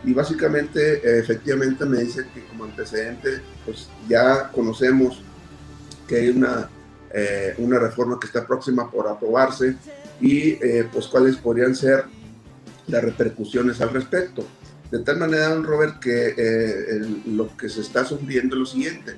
Y 0.05 0.13
básicamente, 0.13 1.19
efectivamente 1.19 1.85
me 1.85 1.99
dice 1.99 2.27
que 2.33 2.45
como 2.47 2.65
antecedente, 2.65 3.41
pues 3.65 3.89
ya 4.09 4.51
conocemos 4.53 5.23
que 6.07 6.17
hay 6.17 6.29
una, 6.29 6.69
eh, 7.13 7.55
una 7.59 7.79
reforma 7.79 8.19
que 8.21 8.29
está 8.29 8.47
próxima 8.47 8.91
por 8.91 9.09
aprobarse 9.09 9.77
y 10.21 10.55
pues 10.93 11.07
cuáles 11.07 11.37
podrían 11.37 11.75
ser 11.75 12.05
las 12.87 13.03
repercusiones 13.03 13.81
al 13.81 13.91
respecto. 13.91 14.45
De 14.91 15.01
tal 15.01 15.19
manera, 15.19 15.49
don 15.49 15.65
Robert, 15.65 15.99
que 15.99 17.01
lo 17.27 17.55
que 17.57 17.69
se 17.69 17.81
está 17.81 18.05
sufriendo 18.05 18.57
es 18.57 18.61
lo 18.61 18.67
siguiente. 18.67 19.17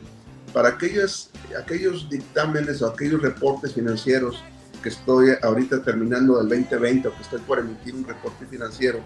Para 0.53 0.71
aquellos, 0.71 1.31
aquellos 1.57 2.11
dictámenes 2.11 2.83
o 2.83 2.89
aquellos 2.89 3.23
reportes 3.23 3.75
financieros 3.75 4.43
que 4.83 4.89
estoy 4.89 5.31
ahorita 5.43 5.83
terminando 5.83 6.39
del 6.39 6.49
2020 6.49 7.09
o 7.09 7.15
que 7.15 7.23
estoy 7.23 7.41
por 7.41 7.59
emitir 7.59 7.95
un 7.95 8.05
reporte 8.05 8.47
financiero 8.47 9.01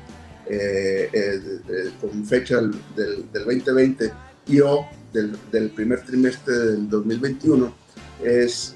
eh, 0.47 1.11
eh, 1.12 1.90
con 2.00 2.25
fecha 2.25 2.56
del, 2.56 2.73
del, 3.33 3.44
2020 3.44 4.12
y 4.47 4.61
o 4.61 4.87
del, 5.12 5.71
primer 5.71 6.02
trimestre 6.02 6.54
del 6.54 6.88
2021, 6.90 7.75
es 8.23 8.75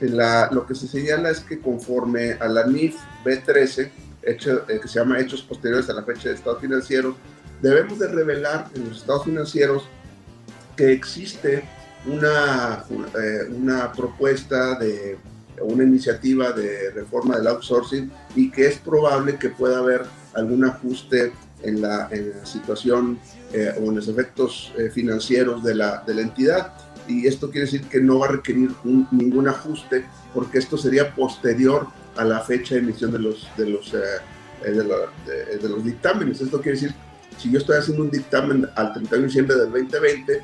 lo 0.50 0.66
que 0.66 0.74
se 0.74 0.88
señala 0.88 1.30
es 1.30 1.40
que 1.40 1.60
conforme 1.60 2.32
a 2.32 2.48
la 2.48 2.66
NIF 2.66 2.96
B13, 3.24 3.90
hecho, 4.22 4.64
eh, 4.68 4.80
que 4.80 4.88
se 4.88 4.98
llama 4.98 5.18
Hechos 5.18 5.42
Posteriores 5.42 5.90
a 5.90 5.94
la 5.94 6.04
fecha 6.04 6.30
de 6.30 6.36
estados 6.36 6.60
financieros, 6.60 7.16
debemos 7.60 7.98
de 7.98 8.08
revelar 8.08 8.68
en 8.74 8.88
los 8.88 8.98
estados 8.98 9.24
financieros 9.24 9.84
que 10.76 10.92
existe 10.92 11.64
una, 12.06 12.84
una, 12.90 13.08
una 13.50 13.92
propuesta 13.92 14.78
de 14.78 15.18
una 15.60 15.84
iniciativa 15.84 16.52
de 16.52 16.90
reforma 16.90 17.36
del 17.36 17.48
outsourcing 17.48 18.10
y 18.36 18.50
que 18.50 18.66
es 18.66 18.78
probable 18.78 19.36
que 19.36 19.48
pueda 19.50 19.78
haber 19.78 20.02
algún 20.34 20.64
ajuste 20.64 21.32
en 21.62 21.82
la, 21.82 22.08
situación 22.44 23.18
eh, 23.52 23.72
o 23.80 23.88
en 23.88 23.96
los 23.96 24.08
efectos 24.08 24.72
eh, 24.78 24.90
financieros 24.90 25.64
de 25.64 25.74
la, 25.74 26.02
de 26.06 26.14
la 26.14 26.22
entidad. 26.22 26.72
Y 27.08 27.26
esto 27.26 27.50
quiere 27.50 27.66
decir 27.66 27.82
que 27.88 28.00
no 28.00 28.18
va 28.18 28.26
a 28.26 28.32
requerir 28.32 28.70
ningún 28.84 29.48
ajuste 29.48 30.04
porque 30.34 30.58
esto 30.58 30.76
sería 30.76 31.14
posterior 31.14 31.86
a 32.16 32.24
la 32.24 32.40
fecha 32.40 32.74
de 32.74 32.82
emisión 32.82 33.12
de 33.12 33.18
los, 33.18 33.48
de 33.56 33.66
los, 33.70 33.94
eh, 33.94 34.70
de, 34.70 35.68
los 35.68 35.84
dictámenes. 35.84 36.40
Esto 36.40 36.60
quiere 36.60 36.78
decir, 36.78 36.94
si 37.38 37.50
yo 37.50 37.58
estoy 37.58 37.78
haciendo 37.78 38.02
un 38.02 38.10
dictamen 38.10 38.68
al 38.74 38.92
31 38.92 39.20
de 39.20 39.26
diciembre 39.26 39.56
del 39.56 39.70
2020, 39.70 40.42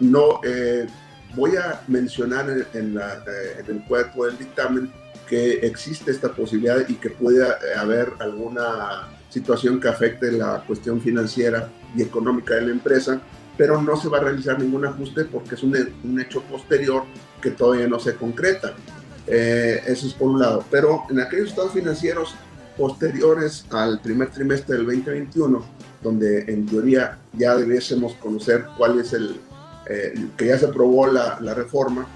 no 0.00 0.40
Voy 1.34 1.56
a 1.56 1.82
mencionar 1.86 2.50
en, 2.74 2.98
eh, 2.98 3.64
el 3.68 3.82
cuerpo 3.84 4.26
del 4.26 4.36
dictamen 4.36 4.90
que 5.28 5.64
existe 5.64 6.10
esta 6.10 6.32
posibilidad 6.32 6.88
y 6.88 6.94
que 6.94 7.10
puede 7.10 7.46
eh, 7.46 7.54
haber 7.76 8.12
alguna 8.18 9.08
situación 9.28 9.80
que 9.80 9.86
afecte 9.86 10.32
la 10.32 10.64
cuestión 10.66 11.00
financiera 11.00 11.68
y 11.94 12.02
económica 12.02 12.54
de 12.54 12.62
la 12.62 12.72
empresa, 12.72 13.20
pero 13.56 13.80
no 13.80 13.94
se 13.96 14.08
va 14.08 14.18
a 14.18 14.22
realizar 14.22 14.58
ningún 14.58 14.84
ajuste 14.84 15.24
porque 15.24 15.54
es 15.54 15.62
un, 15.62 16.20
hecho 16.20 16.42
posterior 16.42 17.04
que 17.40 17.50
todavía 17.50 17.86
no 17.86 18.00
se 18.00 18.16
concreta. 18.16 18.74
Eh, 19.28 19.82
eso 19.86 20.08
es 20.08 20.14
por 20.14 20.30
un 20.30 20.40
lado. 20.40 20.64
Pero 20.68 21.04
en 21.10 21.20
aquellos 21.20 21.50
estados 21.50 21.74
financieros 21.74 22.34
posteriores 22.76 23.64
al 23.70 24.00
primer 24.00 24.30
trimestre 24.30 24.76
del 24.76 24.86
2021, 24.86 25.64
donde 26.02 26.40
en 26.52 26.66
teoría 26.66 27.18
ya 27.32 27.56
debiésemos 27.56 28.14
conocer 28.14 28.66
cuál 28.76 28.98
es 29.00 29.12
el, 29.12 29.40
eh, 29.88 30.28
que 30.36 30.46
ya 30.46 30.58
se 30.58 30.66
aprobó 30.66 31.06
la, 31.06 31.38
la 31.40 31.54
reforma, 31.54 32.06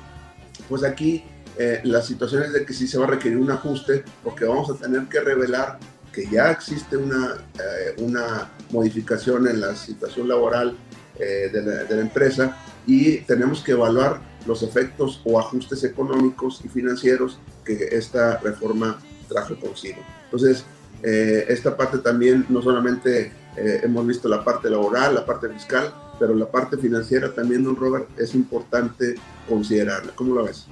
pues 0.68 0.82
aquí 0.84 1.24
eh, 1.56 1.80
la 1.84 2.02
situación 2.02 2.42
es 2.42 2.52
de 2.52 2.64
que 2.64 2.72
sí 2.72 2.88
se 2.88 2.98
va 2.98 3.04
a 3.04 3.10
requerir 3.10 3.38
un 3.38 3.50
ajuste 3.50 4.04
porque 4.24 4.44
vamos 4.44 4.70
a 4.70 4.74
tener 4.74 5.06
que 5.06 5.20
revelar 5.20 5.78
que 6.12 6.28
ya 6.28 6.50
existe 6.50 6.96
una, 6.96 7.44
eh, 7.54 7.94
una 7.98 8.50
modificación 8.70 9.46
en 9.48 9.60
la 9.60 9.74
situación 9.76 10.28
laboral 10.28 10.76
eh, 11.18 11.50
de, 11.52 11.62
la, 11.62 11.84
de, 11.84 11.94
la, 11.94 12.02
empresa 12.02 12.56
y 12.86 13.18
tenemos 13.18 13.62
que 13.62 13.72
evaluar 13.72 14.20
los 14.46 14.62
efectos 14.64 15.20
o 15.24 15.38
ajustes 15.38 15.84
económicos 15.84 16.60
y 16.64 16.68
financieros 16.68 17.38
que 17.64 17.88
esta 17.92 18.38
reforma 18.38 18.98
trajo 19.28 19.56
consigo. 19.58 20.02
Entonces, 20.34 20.64
eh, 21.04 21.44
esta 21.48 21.76
parte 21.76 21.98
también, 21.98 22.44
no 22.48 22.60
solamente 22.60 23.32
eh, 23.56 23.80
hemos 23.84 24.04
visto 24.04 24.28
la 24.28 24.42
parte 24.42 24.68
laboral, 24.68 25.14
la 25.14 25.24
parte 25.24 25.48
fiscal, 25.48 25.94
pero 26.18 26.34
la 26.34 26.46
parte 26.46 26.76
financiera 26.76 27.32
también, 27.32 27.62
don 27.62 27.76
Robert, 27.76 28.08
es 28.18 28.34
importante 28.34 29.14
considerarla. 29.48 30.12
¿Cómo 30.16 30.34
lo 30.34 30.44
ves? 30.44 30.66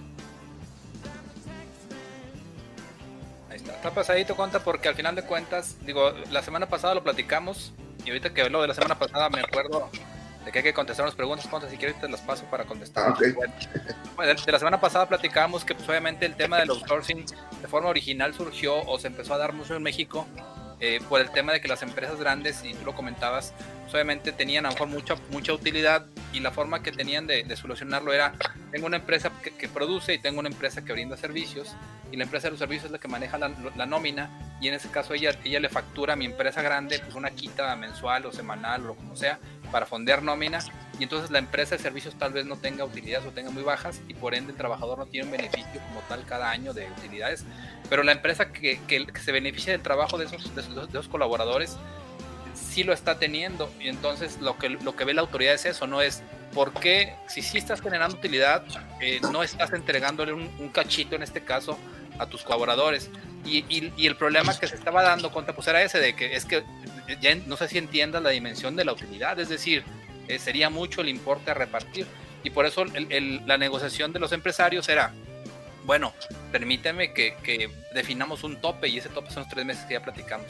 Está 3.52 3.94
pasadito, 3.94 4.34
cuenta, 4.34 4.64
porque 4.64 4.88
al 4.88 4.96
final 4.96 5.14
de 5.14 5.22
cuentas, 5.22 5.76
digo, 5.86 6.10
la 6.32 6.42
semana 6.42 6.68
pasada 6.68 6.96
lo 6.96 7.04
platicamos 7.04 7.72
y 8.04 8.08
ahorita 8.08 8.34
que 8.34 8.42
hablo 8.42 8.62
de 8.62 8.68
la 8.68 8.74
semana 8.74 8.98
pasada 8.98 9.30
me 9.30 9.40
acuerdo 9.40 9.90
de 10.44 10.52
que 10.52 10.58
hay 10.58 10.64
que 10.64 10.74
contestar 10.74 11.04
unas 11.04 11.14
preguntas, 11.14 11.46
cuántas 11.48 11.70
si 11.70 11.76
quieres 11.76 12.00
te 12.00 12.08
las 12.08 12.20
paso 12.20 12.44
para 12.46 12.64
contestar. 12.64 13.08
Ah, 13.08 13.12
okay. 13.12 13.32
bueno, 14.16 14.34
de 14.34 14.52
la 14.52 14.58
semana 14.58 14.80
pasada 14.80 15.08
platicábamos 15.08 15.64
que 15.64 15.74
pues, 15.74 15.88
obviamente 15.88 16.26
el 16.26 16.34
tema 16.34 16.58
del 16.58 16.70
outsourcing 16.70 17.24
de 17.60 17.68
forma 17.68 17.88
original 17.88 18.34
surgió 18.34 18.80
o 18.82 18.98
se 18.98 19.08
empezó 19.08 19.34
a 19.34 19.38
dar 19.38 19.52
mucho 19.52 19.76
en 19.76 19.82
México 19.82 20.26
eh, 20.84 21.00
por 21.08 21.20
el 21.20 21.30
tema 21.30 21.52
de 21.52 21.60
que 21.60 21.68
las 21.68 21.82
empresas 21.84 22.18
grandes, 22.18 22.64
y 22.64 22.74
tú 22.74 22.84
lo 22.84 22.92
comentabas, 22.92 23.54
pues, 23.82 23.94
obviamente 23.94 24.32
tenían 24.32 24.66
a 24.66 24.70
lo 24.70 24.74
mejor 24.74 24.88
mucha, 24.88 25.14
mucha 25.30 25.52
utilidad 25.52 26.06
y 26.32 26.40
la 26.40 26.50
forma 26.50 26.82
que 26.82 26.90
tenían 26.90 27.28
de, 27.28 27.44
de 27.44 27.56
solucionarlo 27.56 28.12
era, 28.12 28.32
tengo 28.72 28.86
una 28.86 28.96
empresa 28.96 29.30
que, 29.44 29.52
que, 29.52 29.68
produce 29.68 30.14
y 30.14 30.18
tengo 30.18 30.40
una 30.40 30.48
empresa 30.48 30.84
que 30.84 30.92
brinda 30.92 31.16
servicios 31.16 31.76
y 32.10 32.16
la 32.16 32.24
empresa 32.24 32.48
de 32.48 32.52
los 32.52 32.58
servicios 32.58 32.86
es 32.86 32.90
la 32.90 32.98
que 32.98 33.06
maneja 33.06 33.38
la, 33.38 33.52
la, 33.76 33.86
nómina 33.86 34.56
y 34.60 34.66
en 34.66 34.74
ese 34.74 34.88
caso 34.88 35.14
ella, 35.14 35.38
ella 35.44 35.60
le 35.60 35.68
factura 35.68 36.14
a 36.14 36.16
mi 36.16 36.24
empresa 36.24 36.62
grande 36.62 36.98
pues 36.98 37.14
una 37.14 37.30
quita 37.30 37.76
mensual 37.76 38.26
o 38.26 38.32
semanal 38.32 38.88
o 38.90 38.94
como 38.94 39.14
sea 39.14 39.38
para 39.72 39.86
fondear 39.86 40.22
nómina 40.22 40.60
y 41.00 41.02
entonces 41.02 41.30
la 41.30 41.38
empresa 41.38 41.76
de 41.76 41.82
servicios 41.82 42.14
tal 42.14 42.32
vez 42.32 42.46
no 42.46 42.56
tenga 42.56 42.84
utilidades 42.84 43.26
o 43.26 43.32
tenga 43.32 43.50
muy 43.50 43.64
bajas 43.64 44.00
y 44.06 44.14
por 44.14 44.34
ende 44.34 44.52
el 44.52 44.58
trabajador 44.58 44.98
no 44.98 45.06
tiene 45.06 45.26
un 45.26 45.32
beneficio 45.32 45.80
como 45.88 46.00
tal 46.08 46.24
cada 46.24 46.50
año 46.50 46.72
de 46.72 46.88
utilidades, 46.98 47.44
pero 47.88 48.04
la 48.04 48.12
empresa 48.12 48.52
que, 48.52 48.80
que, 48.86 49.06
que 49.06 49.20
se 49.20 49.32
beneficia 49.32 49.72
del 49.72 49.82
trabajo 49.82 50.18
de 50.18 50.26
esos, 50.26 50.54
de 50.54 50.60
esos, 50.60 50.74
de 50.74 50.82
esos 50.98 51.08
colaboradores 51.08 51.76
sí 52.54 52.84
lo 52.84 52.92
está 52.92 53.18
teniendo. 53.18 53.70
Y 53.80 53.88
entonces 53.88 54.40
lo 54.40 54.58
que, 54.58 54.70
lo 54.70 54.94
que 54.96 55.04
ve 55.04 55.14
la 55.14 55.22
autoridad 55.22 55.54
es 55.54 55.64
eso, 55.64 55.86
no 55.86 56.00
es 56.00 56.22
por 56.54 56.72
qué 56.72 57.14
si 57.28 57.42
sí 57.42 57.58
estás 57.58 57.80
generando 57.80 58.16
utilidad, 58.16 58.64
eh, 59.00 59.20
no 59.30 59.42
estás 59.42 59.72
entregándole 59.72 60.32
un, 60.32 60.50
un, 60.58 60.68
cachito 60.68 61.16
en 61.16 61.22
este 61.22 61.42
caso 61.42 61.78
a 62.18 62.26
tus 62.26 62.42
colaboradores. 62.42 63.10
Y, 63.44 63.64
y, 63.68 63.92
y, 63.96 64.06
el 64.06 64.16
problema 64.16 64.56
que 64.56 64.68
se 64.68 64.76
estaba 64.76 65.02
dando 65.02 65.32
cuenta 65.32 65.52
pues 65.52 65.66
era 65.66 65.82
ese 65.82 65.98
de 65.98 66.14
que 66.14 66.36
es 66.36 66.44
que 66.44 66.62
ya 67.20 67.34
no 67.46 67.56
sé 67.56 67.68
si 67.68 67.78
entiendas 67.78 68.22
la 68.22 68.30
dimensión 68.30 68.76
de 68.76 68.84
la 68.84 68.92
utilidad, 68.92 69.38
es 69.38 69.48
decir, 69.48 69.84
eh, 70.28 70.38
sería 70.38 70.70
mucho 70.70 71.00
el 71.00 71.08
importe 71.08 71.50
a 71.50 71.54
repartir 71.54 72.06
y 72.44 72.50
por 72.50 72.66
eso 72.66 72.82
el, 72.82 73.10
el, 73.10 73.46
la 73.46 73.58
negociación 73.58 74.12
de 74.12 74.18
los 74.18 74.32
empresarios 74.32 74.88
era, 74.88 75.12
bueno, 75.84 76.12
permíteme 76.50 77.12
que, 77.12 77.36
que, 77.42 77.70
definamos 77.94 78.42
un 78.42 78.56
tope 78.60 78.88
y 78.88 78.98
ese 78.98 79.08
tope 79.08 79.30
son 79.30 79.42
los 79.42 79.48
tres 79.52 79.64
meses 79.64 79.84
que 79.84 79.94
ya 79.94 80.02
platicamos. 80.02 80.46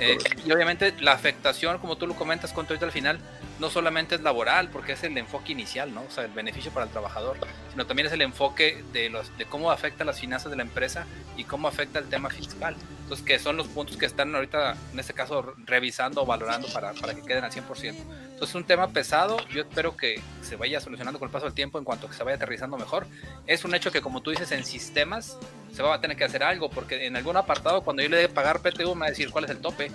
Eh, 0.00 0.18
y 0.44 0.52
obviamente 0.52 0.92
la 1.00 1.12
afectación, 1.12 1.78
como 1.78 1.96
tú 1.96 2.06
lo 2.06 2.14
comentas, 2.14 2.52
con 2.52 2.66
al 2.68 2.92
final, 2.92 3.18
no 3.58 3.70
solamente 3.70 4.16
es 4.16 4.22
laboral, 4.22 4.68
porque 4.70 4.92
es 4.92 5.04
el 5.04 5.16
enfoque 5.16 5.52
inicial, 5.52 5.94
¿no? 5.94 6.02
O 6.02 6.10
sea, 6.10 6.24
el 6.24 6.32
beneficio 6.32 6.72
para 6.72 6.86
el 6.86 6.92
trabajador, 6.92 7.38
sino 7.70 7.86
también 7.86 8.06
es 8.06 8.12
el 8.12 8.22
enfoque 8.22 8.84
de, 8.92 9.10
los, 9.10 9.36
de 9.38 9.44
cómo 9.46 9.70
afecta 9.70 10.04
las 10.04 10.20
finanzas 10.20 10.50
de 10.50 10.56
la 10.56 10.62
empresa 10.62 11.06
y 11.36 11.44
cómo 11.44 11.68
afecta 11.68 11.98
el 11.98 12.08
tema 12.08 12.30
fiscal. 12.30 12.76
Entonces, 13.02 13.24
que 13.24 13.38
son 13.38 13.56
los 13.56 13.68
puntos 13.68 13.96
que 13.96 14.06
están 14.06 14.34
ahorita, 14.34 14.76
en 14.92 14.98
este 14.98 15.12
caso, 15.12 15.54
revisando 15.66 16.22
o 16.22 16.26
valorando 16.26 16.68
para, 16.72 16.92
para 16.94 17.14
que 17.14 17.22
queden 17.22 17.44
al 17.44 17.52
100%. 17.52 17.64
Entonces, 17.84 18.48
es 18.48 18.54
un 18.54 18.64
tema 18.64 18.88
pesado. 18.88 19.36
Yo 19.48 19.62
espero 19.62 19.96
que 19.96 20.20
se 20.42 20.56
vaya 20.56 20.80
solucionando 20.80 21.18
con 21.18 21.28
el 21.28 21.32
paso 21.32 21.44
del 21.44 21.54
tiempo 21.54 21.78
en 21.78 21.84
cuanto 21.84 22.08
que 22.08 22.14
se 22.14 22.24
vaya 22.24 22.36
aterrizando 22.36 22.76
mejor. 22.76 23.06
Es 23.46 23.64
un 23.64 23.74
hecho 23.74 23.92
que, 23.92 24.00
como 24.00 24.22
tú 24.22 24.30
dices, 24.30 24.50
en 24.52 24.64
sistemas 24.64 25.38
se 25.72 25.82
va 25.82 25.94
a 25.94 26.00
tener 26.00 26.16
que 26.16 26.24
hacer 26.24 26.42
algo, 26.42 26.70
porque 26.70 27.06
en 27.06 27.16
algún 27.16 27.36
apartado, 27.36 27.82
cuando 27.82 28.02
yo 28.02 28.08
le 28.08 28.16
dé 28.16 28.28
pagar 28.28 28.60
PTU, 28.60 28.94
me 28.94 29.00
va 29.00 29.06
a 29.06 29.10
decir 29.10 29.30
cuál 29.30 29.44
es 29.44 29.50
el 29.50 29.58
tope, 29.58 29.90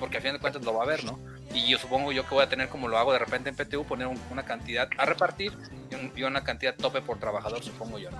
porque 0.00 0.18
a 0.18 0.20
fin 0.20 0.32
de 0.32 0.38
cuentas 0.38 0.64
lo 0.64 0.74
va 0.74 0.84
a 0.84 0.86
ver, 0.86 1.04
¿no? 1.04 1.18
Y 1.54 1.70
yo 1.70 1.78
supongo 1.78 2.12
yo 2.12 2.24
que 2.28 2.34
voy 2.34 2.44
a 2.44 2.48
tener, 2.48 2.68
como 2.68 2.88
lo 2.88 2.98
hago 2.98 3.12
de 3.12 3.18
repente 3.20 3.48
en 3.48 3.56
PTU, 3.56 3.84
poner 3.86 4.08
un, 4.08 4.18
una 4.30 4.44
cantidad 4.44 4.88
a 4.98 5.06
repartir 5.06 5.52
y, 5.90 5.94
un, 5.94 6.12
y, 6.14 6.22
una 6.24 6.42
cantidad 6.42 6.74
tope 6.74 7.00
por 7.00 7.18
trabajador, 7.18 7.62
supongo 7.62 7.98
yo. 7.98 8.10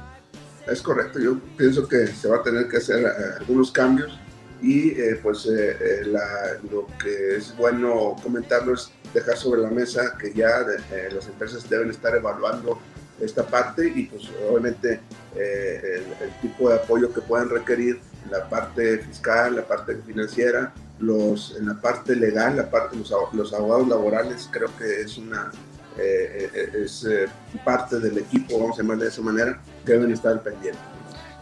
Es 0.66 0.80
correcto, 0.80 1.18
yo 1.18 1.38
pienso 1.58 1.86
que 1.86 2.06
se 2.06 2.28
va 2.28 2.36
a 2.36 2.42
tener 2.42 2.68
que 2.68 2.78
hacer 2.78 3.04
eh, 3.04 3.10
algunos 3.40 3.70
cambios 3.70 4.18
y 4.64 4.98
eh, 4.98 5.20
pues 5.22 5.44
eh, 5.44 5.76
eh, 5.78 6.02
la, 6.06 6.58
lo 6.70 6.86
que 6.98 7.36
es 7.36 7.54
bueno 7.56 8.16
comentarlo 8.22 8.72
es 8.72 8.90
dejar 9.12 9.36
sobre 9.36 9.60
la 9.60 9.68
mesa 9.68 10.16
que 10.18 10.32
ya 10.32 10.60
eh, 10.90 11.10
las 11.12 11.26
empresas 11.26 11.68
deben 11.68 11.90
estar 11.90 12.16
evaluando 12.16 12.80
esta 13.20 13.46
parte 13.46 13.86
y 13.94 14.06
pues 14.06 14.30
obviamente 14.48 15.00
el, 15.36 16.04
el, 16.20 16.40
tipo 16.40 16.70
de 16.70 16.76
apoyo 16.76 17.12
que 17.12 17.20
puedan 17.20 17.50
requerir 17.50 18.00
la 18.30 18.48
parte 18.48 18.98
fiscal, 18.98 19.56
la 19.56 19.66
parte 19.66 19.96
financiera, 20.06 20.72
los, 21.04 21.56
en 21.56 21.66
la 21.66 21.80
parte 21.80 22.16
legal, 22.16 22.56
la 22.56 22.70
parte 22.70 22.96
los, 22.96 23.12
los 23.32 23.52
abogados 23.52 23.88
laborales, 23.88 24.48
creo 24.50 24.68
que 24.76 25.00
es 25.02 25.18
una 25.18 25.50
eh, 25.96 26.70
es 26.84 27.04
eh, 27.04 27.26
parte 27.64 28.00
del 28.00 28.18
equipo, 28.18 28.58
vamos 28.58 28.78
a 28.78 28.82
llamarle 28.82 29.04
de 29.04 29.10
esa 29.10 29.22
manera, 29.22 29.60
que 29.86 29.92
deben 29.92 30.12
estar 30.12 30.42
pendientes. 30.42 30.82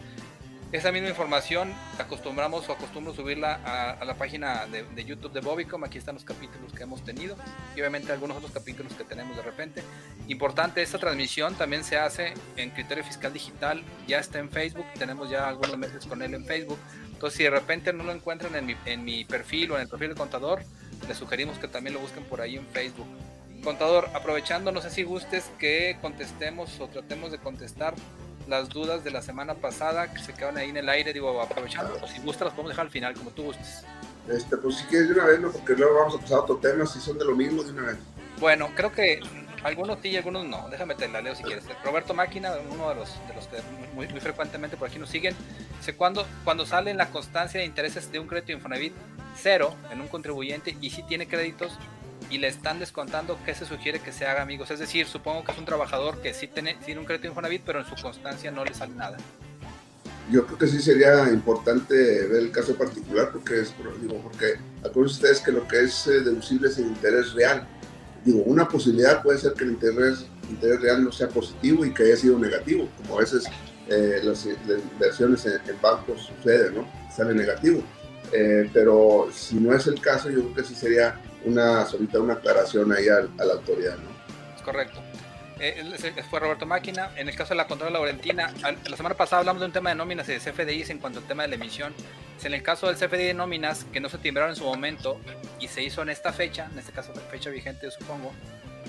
Esa 0.71 0.91
misma 0.91 1.10
información 1.10 1.71
acostumbramos 1.99 2.67
o 2.69 2.73
acostumbro 2.73 3.13
subirla 3.13 3.60
a, 3.63 3.91
a 3.91 4.06
la 4.06 4.15
página 4.15 4.65
de, 4.67 4.84
de, 4.84 5.06
YouTube 5.06 5.32
de 5.32 5.39
Bobicom. 5.39 5.84
Aquí 5.84 5.97
están 5.99 6.15
los 6.15 6.23
capítulos 6.23 6.71
que 6.71 6.84
hemos 6.84 7.03
tenido 7.03 7.36
y 7.75 7.79
obviamente 7.79 8.12
algunos 8.12 8.38
otros 8.38 8.51
capítulos 8.51 8.93
que 8.93 9.03
tenemos 9.03 9.36
de 9.36 9.43
repente. 9.43 9.84
Importante, 10.27 10.82
esta 10.82 10.97
transmisión 10.97 11.53
también 11.56 11.84
se 11.84 11.97
hace 11.97 12.34
en 12.58 12.71
Criterio 12.71 13.03
Fiscal 13.03 13.34
Digital. 13.34 13.84
Ya 14.08 14.17
está 14.17 14.39
en 14.39 14.49
Facebook, 14.49 14.86
tenemos 14.97 15.29
ya 15.29 15.47
algunos 15.47 15.77
meses 15.77 16.08
con 16.08 16.23
él 16.23 16.34
en 16.34 16.43
Facebook. 16.43 16.79
Entonces, 17.23 17.38
si 17.38 17.43
de 17.45 17.51
repente 17.51 17.93
no 17.93 18.03
lo 18.03 18.12
encuentran 18.12 18.53
en 18.53 18.65
mi, 18.65 18.75
en 18.83 19.05
mi 19.05 19.23
perfil 19.23 19.71
o 19.71 19.75
en 19.75 19.83
el 19.83 19.88
perfil 19.88 20.09
del 20.09 20.17
contador, 20.17 20.62
les 21.07 21.15
sugerimos 21.17 21.57
que 21.57 21.69
también 21.69 21.93
lo 21.93 22.01
busquen 22.01 22.25
por 22.25 22.41
ahí 22.41 22.57
en 22.57 22.67
Facebook. 22.67 23.07
Contador, 23.63 24.09
aprovechando, 24.13 24.73
no 24.73 24.81
sé 24.81 24.89
si 24.89 25.03
gustes 25.03 25.49
que 25.57 25.97
contestemos 26.01 26.77
o 26.81 26.89
tratemos 26.89 27.31
de 27.31 27.38
contestar 27.38 27.93
las 28.49 28.67
dudas 28.67 29.05
de 29.05 29.12
la 29.12 29.21
semana 29.21 29.53
pasada 29.53 30.13
que 30.13 30.19
se 30.19 30.33
quedan 30.33 30.57
ahí 30.57 30.69
en 30.69 30.75
el 30.75 30.89
aire, 30.89 31.13
digo, 31.13 31.41
aprovechando, 31.41 31.97
o 32.01 32.07
si 32.09 32.19
gustas 32.19 32.47
las 32.47 32.55
podemos 32.55 32.71
dejar 32.71 32.88
al 32.88 32.91
final, 32.91 33.13
como 33.13 33.29
tú 33.29 33.43
gustes. 33.43 33.86
Este, 34.27 34.57
pues 34.57 34.75
si 34.79 34.83
quieres 34.88 35.07
de 35.07 35.13
una 35.13 35.23
vez, 35.23 35.39
¿no? 35.39 35.49
porque 35.49 35.75
luego 35.77 35.95
vamos 35.99 36.15
a 36.15 36.19
pasar 36.19 36.39
a 36.39 36.41
otro 36.41 36.57
tema, 36.57 36.86
si 36.86 36.99
son 36.99 37.17
de 37.17 37.23
lo 37.23 37.38
mismo, 37.38 37.63
de 37.63 37.71
una 37.71 37.83
vez. 37.83 37.97
Bueno, 38.41 38.69
creo 38.75 38.91
que 38.91 39.21
algunos 39.63 39.97
sí 40.02 40.15
algunos 40.15 40.45
no. 40.45 40.67
Déjame 40.69 40.95
te 40.95 41.08
la 41.08 41.21
leo 41.21 41.36
si 41.36 41.43
quieres. 41.43 41.63
Roberto 41.84 42.13
Máquina, 42.13 42.54
uno 42.69 42.89
de 42.89 42.95
los, 42.95 43.10
de 43.28 43.34
los 43.34 43.47
que 43.47 43.58
muy, 43.93 44.08
muy 44.08 44.19
frecuentemente 44.19 44.78
por 44.78 44.89
aquí 44.89 44.99
nos 44.99 45.10
siguen, 45.10 45.36
dice, 45.80 45.95
cuando, 45.95 46.26
cuando 46.43 46.65
sale 46.65 46.93
la 46.93 47.10
constancia 47.10 47.60
de 47.60 47.65
intereses 47.65 48.12
de 48.12 48.19
un 48.19 48.28
crédito 48.28 48.52
Infonavit, 48.52 48.93
cero 49.36 49.76
en 49.91 50.02
un 50.02 50.08
contribuyente 50.08 50.78
y 50.82 50.89
si 50.89 51.04
tiene 51.04 51.28
créditos 51.28 51.78
y 52.30 52.38
le 52.39 52.47
están 52.47 52.80
descontando, 52.80 53.38
¿qué 53.45 53.54
se 53.54 53.65
sugiere 53.65 53.99
que 53.99 54.12
se 54.12 54.26
haga, 54.26 54.41
amigos? 54.41 54.71
Es 54.71 54.80
decir, 54.80 55.06
supongo 55.08 55.43
que 55.43 55.52
es 55.52 55.58
un 55.58 55.65
trabajador 55.65 56.21
que 56.21 56.34
sí 56.34 56.47
tiene, 56.47 56.76
tiene 56.86 56.99
un 56.99 57.06
crédito 57.06 57.28
Infonavit, 57.28 57.62
pero 57.65 57.80
en 57.80 57.86
su 57.86 57.95
constancia 58.02 58.52
no 58.52 58.65
le 58.65 58.73
sale 58.73 58.93
nada. 58.95 59.17
Yo 60.32 60.45
creo 60.45 60.58
que 60.58 60.67
sí 60.67 60.82
sería 60.82 61.30
importante 61.30 61.93
ver 61.93 62.43
el 62.43 62.52
caso 62.52 62.76
particular 62.76 63.30
porque 63.32 63.60
es, 63.60 63.73
digo, 64.02 64.21
porque 64.21 64.56
acuérdense 64.80 65.15
ustedes 65.15 65.41
que 65.41 65.52
lo 65.52 65.67
que 65.67 65.82
es 65.82 66.08
eh, 66.08 66.21
deducible 66.21 66.69
es 66.69 66.78
el 66.78 66.88
interés 66.88 67.34
real. 67.34 67.67
Digo, 68.23 68.39
una 68.43 68.67
posibilidad 68.67 69.21
puede 69.21 69.38
ser 69.38 69.53
que 69.53 69.65
el 69.65 69.71
interés, 69.71 70.25
interés 70.49 70.81
real 70.81 71.03
no 71.03 71.12
sea 71.12 71.27
positivo 71.27 71.86
y 71.86 71.93
que 71.93 72.03
haya 72.03 72.15
sido 72.15 72.39
negativo, 72.39 72.88
como 72.97 73.17
a 73.17 73.21
veces 73.21 73.45
eh, 73.89 74.21
las, 74.23 74.45
inversiones 74.45 75.45
en, 75.45 75.81
bancos 75.81 76.31
sucede, 76.38 76.71
¿no? 76.71 76.88
Sale 77.15 77.33
negativo. 77.33 77.81
Eh, 78.31 78.69
pero 78.73 79.27
si 79.31 79.55
no 79.55 79.75
es 79.75 79.88
el 79.88 79.99
caso, 79.99 80.29
yo 80.29 80.39
creo 80.39 80.55
que 80.55 80.63
sí 80.63 80.73
sería 80.73 81.19
una, 81.45 81.86
solita 81.86 82.19
una 82.19 82.33
aclaración 82.33 82.91
ahí 82.93 83.07
a, 83.09 83.21
la 83.43 83.53
autoridad, 83.53 83.97
¿no? 83.97 84.63
Correcto. 84.63 84.99
Eh, 85.65 86.23
fue 86.30 86.41
Roberto 86.41 86.65
Máquina. 86.65 87.12
En 87.15 87.30
el 87.30 87.36
caso 87.38 87.54
de 87.54 87.56
la 87.56 87.67
Control 87.67 87.93
Laurentina, 87.93 88.54
la 88.86 88.97
semana 88.97 89.15
pasada 89.15 89.39
hablamos 89.39 89.62
de 89.62 89.67
un 89.67 89.71
tema 89.71 89.91
de 89.91 89.95
nóminas 89.95 90.28
y 90.28 90.34
de 90.34 90.39
CFDIs 90.39 90.89
en 90.89 90.99
cuanto 90.99 91.19
al 91.19 91.26
tema 91.26 91.43
de 91.43 91.49
la 91.49 91.56
emisión. 91.56 91.93
En 92.43 92.54
el 92.54 92.62
caso 92.62 92.88
del 92.88 92.97
CFDI 92.97 93.28
de 93.28 93.34
nóminas, 93.34 93.86
que 93.86 94.02
no 94.02 94.10
se 94.10 94.17
timbraron 94.17 94.52
en 94.52 94.58
su 94.58 94.65
momento 94.65 95.21
y 95.62 95.69
se 95.69 95.82
hizo 95.82 96.02
en 96.02 96.10
esta 96.10 96.34
fecha, 96.34 96.67
en 96.69 96.78
este 96.78 96.91
caso 96.91 97.13
fecha 97.32 97.49
vigente 97.49 97.89
supongo, 97.91 98.34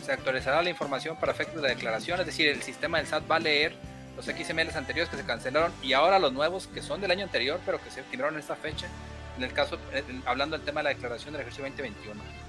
se 0.05 0.11
actualizará 0.11 0.63
la 0.63 0.71
información 0.71 1.17
para 1.17 1.31
efectos 1.31 1.63
de 1.63 1.69
declaración, 1.69 2.19
es 2.19 2.27
decir, 2.27 2.49
el 2.49 2.63
sistema 2.63 2.99
del 2.99 3.07
SAT 3.07 3.31
va 3.31 3.37
a 3.37 3.41
leer 3.41 3.77
los 4.17 4.25
XMLs 4.25 4.75
anteriores 4.75 5.09
que 5.09 5.17
se 5.17 5.25
cancelaron 5.25 5.73
y 5.81 5.93
ahora 5.93 6.19
los 6.19 6.33
nuevos 6.33 6.67
que 6.67 6.83
son 6.83 7.01
del 7.01 7.13
año 7.13 7.23
anterior 7.23 7.61
pero 7.65 7.81
que 7.81 7.93
se 7.93 8.03
timbraron 8.03 8.35
en 8.35 8.41
esta 8.41 8.57
fecha, 8.57 8.89
en 9.37 9.45
el 9.45 9.53
caso, 9.53 9.79
hablando 10.27 10.57
del 10.57 10.67
tema 10.67 10.81
de 10.81 10.85
la 10.85 10.91
declaración 10.91 11.35
del 11.35 11.43
ejercicio 11.43 11.65
2021. 11.65 12.44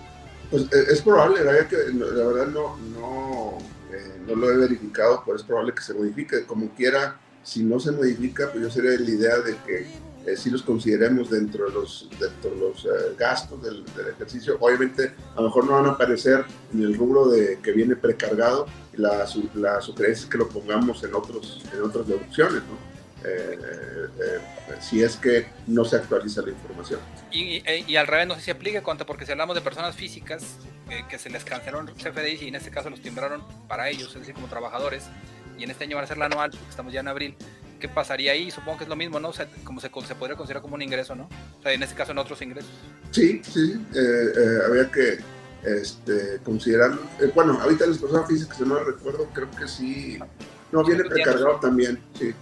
Pues 0.50 0.64
eh, 0.64 0.86
es 0.90 1.02
probable, 1.02 1.44
la, 1.44 1.68
que, 1.68 1.78
la 1.94 2.26
verdad 2.28 2.48
no, 2.48 2.78
no, 2.78 3.58
eh, 3.92 4.22
no 4.28 4.36
lo 4.36 4.52
he 4.52 4.58
verificado, 4.58 5.24
pero 5.26 5.38
es 5.38 5.44
probable 5.44 5.74
que 5.74 5.82
se 5.82 5.94
modifique. 5.94 6.46
Como 6.46 6.70
quiera, 6.76 7.20
si 7.44 7.64
no 7.64 7.80
se 7.80 7.92
modifica, 7.92 8.52
pues 8.52 8.64
yo 8.64 8.70
sería 8.70 8.92
la 8.92 9.10
idea 9.10 9.40
de 9.40 9.58
que 9.66 9.88
eh, 10.26 10.38
si 10.38 10.50
los 10.50 10.64
consideremos 10.64 11.30
dentro 11.30 11.66
de 11.68 11.74
los, 11.74 12.10
dentro 12.20 12.52
de 12.52 12.58
los 12.58 12.88
gastos 13.18 13.62
del, 13.62 13.84
ejercicio. 14.14 14.58
Obviamente, 14.60 15.14
a 15.36 15.42
lo 15.42 15.48
mejor 15.48 15.66
no 15.66 15.74
van 15.74 15.86
a 15.86 15.92
aparecer 15.92 16.46
en 16.74 16.82
el 16.84 16.96
rubro 16.96 17.28
de 17.28 17.60
que 17.62 17.72
viene 17.72 17.96
precargado. 17.96 18.68
La, 18.94 19.28
la 19.56 19.82
sugerencia 19.82 20.24
es 20.24 20.26
que 20.26 20.38
lo 20.38 20.48
pongamos 20.48 21.04
en, 21.04 21.14
otros, 21.14 21.62
en 21.74 21.82
otras 21.82 22.08
deducciones, 22.08 22.62
¿no? 22.64 22.95
Eh, 23.28 23.58
eh, 24.20 24.40
si 24.82 25.02
es 25.02 25.16
que 25.16 25.48
no 25.68 25.84
se 25.84 25.96
actualiza 25.96 26.42
la 26.44 26.50
información. 26.50 27.00
Y, 27.32 27.96
al 27.96 28.08
revés, 28.08 28.28
no 28.28 28.36
sé 28.36 28.42
si 28.42 28.52
aplica 28.52 28.84
cuanto, 28.84 29.06
porque 29.06 29.26
si 29.26 29.32
hablamos 29.32 29.56
de 29.56 29.62
personas 29.62 29.96
físicas 29.96 30.58
eh, 30.90 31.04
que 31.10 31.18
se 31.18 31.30
les 31.30 31.44
cancelaron 31.44 31.88
CFDI 31.88 32.46
y 32.46 32.48
en 32.50 32.56
este 32.56 32.70
caso 32.70 32.90
los 32.90 33.02
timbraron 33.02 33.44
para 33.68 33.90
ellos, 33.90 34.10
es 34.10 34.20
decir, 34.20 34.36
como 34.36 34.48
trabajadores, 34.48 35.06
y 35.58 35.64
en 35.64 35.72
este 35.72 35.86
año 35.86 35.96
van 35.96 36.06
a 36.06 36.08
ser 36.08 36.18
la 36.18 36.26
anual, 36.26 36.52
porque 36.52 36.70
estamos 36.70 36.94
ya 36.94 37.00
en 37.00 37.08
abril, 37.08 37.36
¿qué 37.80 37.90
pasaría 37.90 38.34
ahí? 38.34 38.52
Supongo 38.52 38.78
que 38.78 38.84
es 38.84 38.90
lo 38.90 38.96
mismo, 38.96 39.20
¿no? 39.20 39.30
O 39.30 39.34
sea, 39.34 39.48
como 39.64 39.82
se, 39.82 39.90
se 39.90 40.16
podría 40.16 40.36
considerar 40.36 40.62
como 40.62 40.76
un 40.76 40.82
ingreso, 40.82 41.16
¿no? 41.16 41.28
O 41.60 41.64
sea, 41.64 41.74
en 41.74 41.82
este 41.82 41.96
caso 41.96 42.12
en 42.12 42.20
otros 42.20 42.42
ingresos. 42.42 42.72
Sí, 43.12 43.42
sí, 43.44 43.82
había 44.68 44.92
que 44.92 45.18
este, 45.64 46.40
considerar, 46.44 46.92
bueno, 47.34 47.60
ahorita 47.60 47.88
las 47.88 47.98
personas 47.98 48.28
físicas, 48.28 48.58
si 48.58 48.64
no 48.66 48.84
recuerdo, 48.84 49.28
creo 49.34 49.50
que 49.52 49.68
sí, 49.68 50.20
no, 50.72 50.84
viene 50.84 51.06
precargado 51.06 51.60
también, 51.60 52.00
sí. 52.20 52.34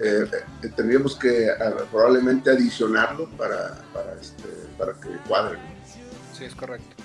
Eh, 0.00 0.26
eh, 0.62 0.68
tendríamos 0.76 1.16
que 1.16 1.48
probablemente 1.90 2.50
adicionarlo 2.50 3.28
para, 3.30 3.74
para, 3.92 4.14
este, 4.20 4.48
para 4.76 4.92
que 4.94 5.08
cuadre. 5.26 5.58
Sí, 6.36 6.44
es 6.44 6.54
correcto. 6.54 6.96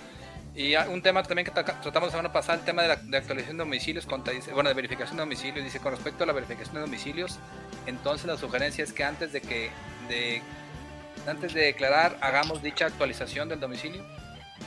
Y 0.55 0.75
un 0.75 1.01
tema 1.01 1.23
también 1.23 1.45
que 1.45 1.51
tratamos 1.51 2.03
la 2.03 2.11
semana 2.11 2.31
pasada, 2.31 2.59
el 2.59 2.65
tema 2.65 2.83
de, 2.83 2.89
la, 2.89 3.17
actualización 3.17 3.57
de 3.57 3.63
domicilios, 3.63 4.05
bueno, 4.53 4.69
de 4.69 4.75
verificación 4.75 5.17
de 5.17 5.21
domicilios, 5.21 5.63
dice 5.63 5.79
con 5.79 5.93
respecto 5.93 6.23
a 6.23 6.27
la 6.27 6.33
verificación 6.33 6.75
de 6.75 6.81
domicilios, 6.81 7.39
entonces 7.87 8.27
la 8.27 8.37
sugerencia 8.37 8.83
es 8.83 8.93
que 8.93 9.03
antes 9.03 9.33
de 9.33 9.41
que, 9.41 9.71
de, 10.07 10.43
antes 11.25 11.55
de 11.55 11.61
declarar, 11.61 12.19
hagamos 12.21 12.61
dicha 12.61 12.85
actualización 12.85 13.49
del 13.49 13.59
domicilio. 13.59 14.05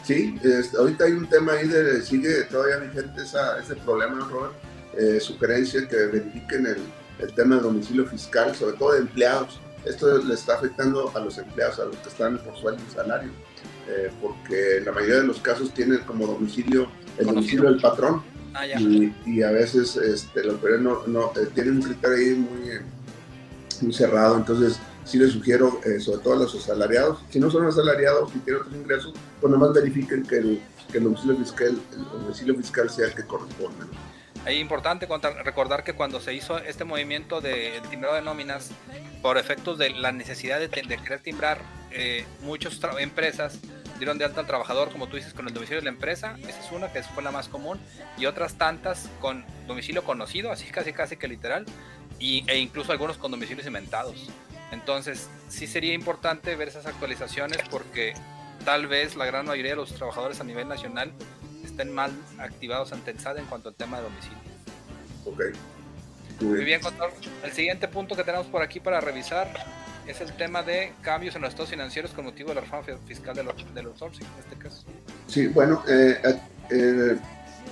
Sí, 0.03 0.41
ahorita 0.77 1.05
hay 1.05 1.13
un 1.13 1.29
tema 1.29 1.53
ahí 1.53 1.69
de, 1.69 2.03
sigue 2.03 2.43
todavía 2.51 2.79
vigente 2.79 3.23
esa, 3.23 3.61
ese 3.61 3.77
problema, 3.77 4.27
Robert, 4.29 4.55
eh, 4.99 5.21
sugerencia 5.21 5.87
que 5.87 5.97
verifiquen 5.97 6.67
el, 6.67 6.79
el 7.19 7.33
tema 7.35 7.57
del 7.57 7.65
domicilio 7.65 8.07
fiscal, 8.07 8.55
sobre 8.55 8.77
todo 8.77 8.93
de 8.93 9.01
empleados. 9.01 9.61
Esto 9.85 10.19
le 10.19 10.35
está 10.35 10.55
afectando 10.55 11.13
a 11.15 11.21
los 11.21 11.39
empleados, 11.39 11.79
a 11.79 11.85
los 11.85 11.97
que 11.97 12.09
están 12.09 12.39
por 12.39 12.57
sueldo 12.57 12.83
y 12.89 12.95
salario, 12.95 13.31
eh, 13.89 14.11
porque 14.21 14.81
la 14.85 14.93
mayoría 14.93 15.17
de 15.17 15.25
los 15.25 15.41
casos 15.41 15.73
tienen 15.73 16.01
como 16.01 16.27
domicilio 16.27 16.89
el 17.19 17.27
domicilio 17.27 17.71
del 17.71 17.81
patrón. 17.81 18.23
Ah, 18.55 18.67
y, 18.67 19.15
y, 19.27 19.43
a 19.43 19.51
veces 19.51 19.97
este, 19.97 20.43
los 20.43 20.59
no, 20.81 21.07
no 21.07 21.33
eh, 21.37 21.47
tienen 21.55 21.77
un 21.77 21.83
criterio 21.83 22.17
ahí 22.17 22.35
muy, 22.35 22.71
muy 23.83 23.93
cerrado, 23.93 24.39
entonces 24.39 24.81
sí 25.05 25.19
les 25.19 25.33
sugiero, 25.33 25.81
eh, 25.85 26.01
sobre 26.01 26.23
todo 26.23 26.35
a 26.35 26.37
los 26.39 26.55
asalariados, 26.55 27.21
si 27.31 27.39
no 27.39 27.51
son 27.51 27.67
asalariados 27.67 28.35
y 28.35 28.39
tienen 28.41 28.63
otros 28.63 28.77
ingresos, 28.77 29.15
pues 29.41 29.51
nomás 29.51 29.75
verifiquen 29.75 30.25
que 30.25 30.39
el, 30.39 30.61
que 30.91 30.99
el 30.99 31.05
domicilio 31.05 31.37
fiscal, 31.37 31.79
el 31.93 32.23
domicilio 32.23 32.55
fiscal 32.57 32.91
sea 32.91 33.07
el 33.07 33.15
que 33.15 33.25
corresponde. 33.25 33.85
Es 34.47 34.61
importante 34.61 35.09
recordar 35.43 35.83
que 35.83 35.95
cuando 35.95 36.21
se 36.21 36.33
hizo 36.33 36.59
este 36.59 36.85
movimiento 36.85 37.41
del 37.41 37.83
de 37.83 37.89
timbrado 37.91 38.15
de 38.15 38.23
nóminas, 38.23 38.71
por 39.21 39.39
efectos 39.39 39.77
de 39.77 39.91
la 39.91 40.13
necesidad 40.13 40.61
de, 40.61 40.69
querer 40.69 41.21
timbrar, 41.21 41.59
eh, 41.91 42.25
muchas 42.43 42.81
empresas 43.01 43.59
dieron 43.99 44.19
de 44.19 44.25
alta 44.25 44.41
al 44.41 44.47
trabajador, 44.47 44.93
como 44.93 45.09
tú 45.09 45.17
dices, 45.17 45.35
con 45.35 45.49
el 45.49 45.55
domicilio 45.55 45.81
de 45.81 45.85
la 45.87 45.91
empresa, 45.91 46.37
esa 46.47 46.61
es 46.61 46.71
una 46.71 46.93
que 46.93 47.03
fue 47.03 47.25
la 47.25 47.33
más 47.33 47.49
común, 47.49 47.81
y 48.17 48.27
otras 48.27 48.55
tantas 48.55 49.09
con 49.21 49.45
domicilio 49.67 50.05
conocido, 50.05 50.53
así 50.53 50.67
casi 50.67 50.93
casi 50.93 51.17
que 51.17 51.27
literal, 51.27 51.67
y, 52.21 52.45
e 52.47 52.59
incluso 52.59 52.93
algunos 52.93 53.19
con 53.19 53.33
domicilios 53.33 53.67
inventados. 53.67 54.29
Entonces, 54.71 55.29
sí 55.49 55.67
sería 55.67 55.93
importante 55.93 56.55
ver 56.55 56.69
esas 56.69 56.87
actualizaciones 56.87 57.59
porque 57.69 58.15
tal 58.65 58.87
vez 58.87 59.17
la 59.17 59.27
gran 59.27 59.47
mayoría 59.47 59.73
de 59.73 59.77
los 59.77 59.93
trabajadores 59.93 60.41
a 60.41 60.45
nivel 60.45 60.69
nacional 60.69 61.13
estén 61.77 61.93
mal 61.93 62.11
activados 62.39 62.91
ante 62.93 63.11
el 63.11 63.21
SAT 63.21 63.39
en 63.39 63.45
cuanto 63.45 63.69
al 63.69 63.75
tema 63.75 63.99
de 63.99 64.05
domicilio. 64.05 64.39
Ok. 65.27 65.43
Muy 66.41 66.65
bien, 66.65 66.81
Cotor. 66.81 67.13
El 67.45 67.53
siguiente 67.53 67.87
punto 67.87 68.17
que 68.17 68.25
tenemos 68.25 68.47
por 68.47 68.63
aquí 68.63 68.81
para 68.81 69.01
revisar 69.01 69.53
es 70.07 70.21
el 70.23 70.35
tema 70.37 70.63
de 70.63 70.95
cambios 71.03 71.37
en 71.37 71.43
los 71.43 71.51
estados 71.51 71.71
financieros 71.71 72.13
con 72.13 72.25
motivo 72.25 72.51
de 72.51 72.57
la 72.57 72.61
reforma 72.63 72.87
fiscal 73.07 73.35
del, 73.37 73.49
del 73.75 73.87
outsourcing, 73.87 74.27
en 74.27 74.39
este 74.39 74.57
caso. 74.57 74.85
Sí, 75.27 75.49
bueno, 75.49 75.83
eh, 75.87 76.19
eh, 76.25 76.41
eh, 76.71 77.19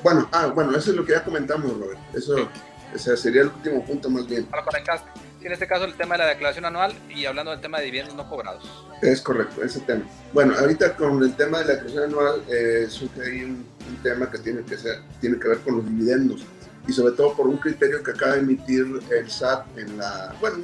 bueno, 0.03 0.29
ah, 0.33 0.49
bueno, 0.49 0.77
eso 0.77 0.91
es 0.91 0.97
lo 0.97 1.05
que 1.05 1.13
ya 1.13 1.25
comentamos, 1.25 1.73
Robert. 1.79 2.01
Eso 2.15 3.17
sería 3.17 3.43
el 3.43 3.49
último 3.49 3.85
punto 3.85 4.11
más 4.11 4.27
bien. 4.27 4.45
Para 4.47 4.65
conectar 4.65 5.03
en 5.47 5.53
este 5.53 5.67
caso 5.67 5.85
el 5.85 5.95
tema 5.95 6.15
de 6.15 6.25
la 6.25 6.29
declaración 6.31 6.65
anual 6.65 6.95
y 7.15 7.27
hablando 7.27 7.51
del 7.51 7.61
tema 7.61 7.79
de 7.79 7.87
dividendos 7.87 8.15
no 8.15 8.29
cobrados. 8.29 8.65
Es 9.03 9.21
correcto, 9.21 9.63
ese 9.63 9.81
tema. 9.81 10.05
Bueno, 10.33 10.55
ahorita 10.59 10.97
con 10.97 11.23
el 11.23 11.35
tema 11.37 11.59
de 11.59 11.65
la 11.67 11.73
declaración 11.73 12.05
anual 12.05 12.43
eh, 12.49 12.87
surge 12.89 13.23
ahí 13.23 13.45
un, 13.45 13.75
tema 14.03 14.31
que 14.31 14.39
tiene 14.39 14.63
que, 14.63 14.77
ser, 14.77 15.01
tiene 15.21 15.39
que 15.39 15.49
ver 15.49 15.59
con 15.59 15.77
los 15.77 15.87
dividendos 15.87 16.45
y 16.87 16.93
sobre 16.93 17.15
todo 17.15 17.35
por 17.35 17.47
un 17.47 17.59
criterio 17.59 18.03
que 18.03 18.11
acaba 18.11 18.33
de 18.33 18.41
emitir 18.41 18.87
el 19.11 19.31
SAT 19.31 19.79
en 19.79 19.97
la, 19.99 20.35
bueno, 20.41 20.59